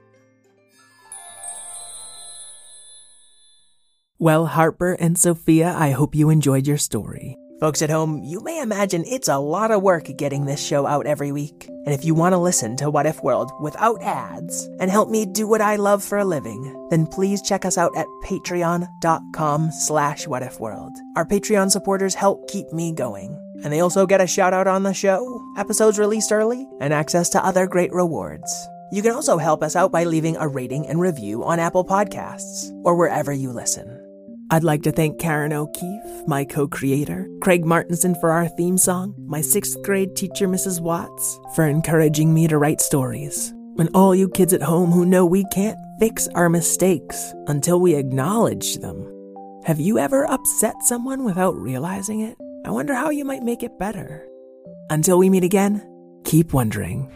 Well, 4.18 4.46
Harper 4.46 4.94
and 4.94 5.18
Sophia, 5.18 5.74
I 5.76 5.90
hope 5.90 6.14
you 6.14 6.30
enjoyed 6.30 6.66
your 6.66 6.78
story. 6.78 7.36
Folks 7.60 7.82
at 7.82 7.90
home, 7.90 8.22
you 8.24 8.40
may 8.40 8.62
imagine 8.62 9.04
it's 9.06 9.28
a 9.28 9.38
lot 9.38 9.70
of 9.70 9.82
work 9.82 10.08
getting 10.16 10.46
this 10.46 10.64
show 10.64 10.86
out 10.86 11.06
every 11.06 11.32
week. 11.32 11.68
And 11.68 11.88
if 11.88 12.02
you 12.02 12.14
want 12.14 12.32
to 12.32 12.38
listen 12.38 12.76
to 12.78 12.88
What 12.88 13.04
If 13.04 13.22
World 13.22 13.50
without 13.60 14.02
ads 14.02 14.66
and 14.80 14.90
help 14.90 15.10
me 15.10 15.26
do 15.26 15.46
what 15.46 15.60
I 15.60 15.76
love 15.76 16.02
for 16.02 16.16
a 16.16 16.24
living, 16.24 16.88
then 16.88 17.06
please 17.06 17.42
check 17.42 17.66
us 17.66 17.76
out 17.76 17.94
at 17.94 18.06
patreon.com 18.24 19.70
slash 19.70 20.26
whatifworld. 20.26 20.92
Our 21.16 21.26
Patreon 21.26 21.70
supporters 21.70 22.14
help 22.14 22.48
keep 22.48 22.72
me 22.72 22.92
going. 22.92 23.38
And 23.64 23.72
they 23.72 23.80
also 23.80 24.06
get 24.06 24.22
a 24.22 24.26
shout 24.26 24.54
out 24.54 24.66
on 24.66 24.82
the 24.82 24.94
show, 24.94 25.42
episodes 25.58 25.98
released 25.98 26.32
early, 26.32 26.66
and 26.80 26.92
access 26.94 27.28
to 27.30 27.44
other 27.44 27.66
great 27.66 27.92
rewards. 27.92 28.68
You 28.92 29.02
can 29.02 29.12
also 29.12 29.36
help 29.36 29.62
us 29.62 29.76
out 29.76 29.92
by 29.92 30.04
leaving 30.04 30.36
a 30.36 30.48
rating 30.48 30.86
and 30.86 31.00
review 31.00 31.44
on 31.44 31.58
Apple 31.58 31.84
Podcasts 31.84 32.70
or 32.84 32.96
wherever 32.96 33.32
you 33.32 33.52
listen. 33.52 33.95
I'd 34.48 34.62
like 34.62 34.84
to 34.84 34.92
thank 34.92 35.18
Karen 35.18 35.52
O'Keefe, 35.52 36.28
my 36.28 36.44
co 36.44 36.68
creator, 36.68 37.28
Craig 37.40 37.64
Martinson 37.64 38.14
for 38.20 38.30
our 38.30 38.46
theme 38.46 38.78
song, 38.78 39.12
my 39.26 39.40
sixth 39.40 39.82
grade 39.82 40.14
teacher, 40.14 40.46
Mrs. 40.46 40.80
Watts, 40.80 41.40
for 41.56 41.66
encouraging 41.66 42.32
me 42.32 42.46
to 42.46 42.56
write 42.56 42.80
stories. 42.80 43.52
And 43.76 43.90
all 43.92 44.14
you 44.14 44.28
kids 44.28 44.52
at 44.52 44.62
home 44.62 44.92
who 44.92 45.04
know 45.04 45.26
we 45.26 45.44
can't 45.46 45.78
fix 45.98 46.28
our 46.28 46.48
mistakes 46.48 47.34
until 47.48 47.80
we 47.80 47.96
acknowledge 47.96 48.76
them. 48.76 49.12
Have 49.64 49.80
you 49.80 49.98
ever 49.98 50.30
upset 50.30 50.80
someone 50.82 51.24
without 51.24 51.56
realizing 51.56 52.20
it? 52.20 52.36
I 52.64 52.70
wonder 52.70 52.94
how 52.94 53.10
you 53.10 53.24
might 53.24 53.42
make 53.42 53.64
it 53.64 53.78
better. 53.80 54.28
Until 54.90 55.18
we 55.18 55.28
meet 55.28 55.44
again, 55.44 55.82
keep 56.24 56.52
wondering. 56.52 57.10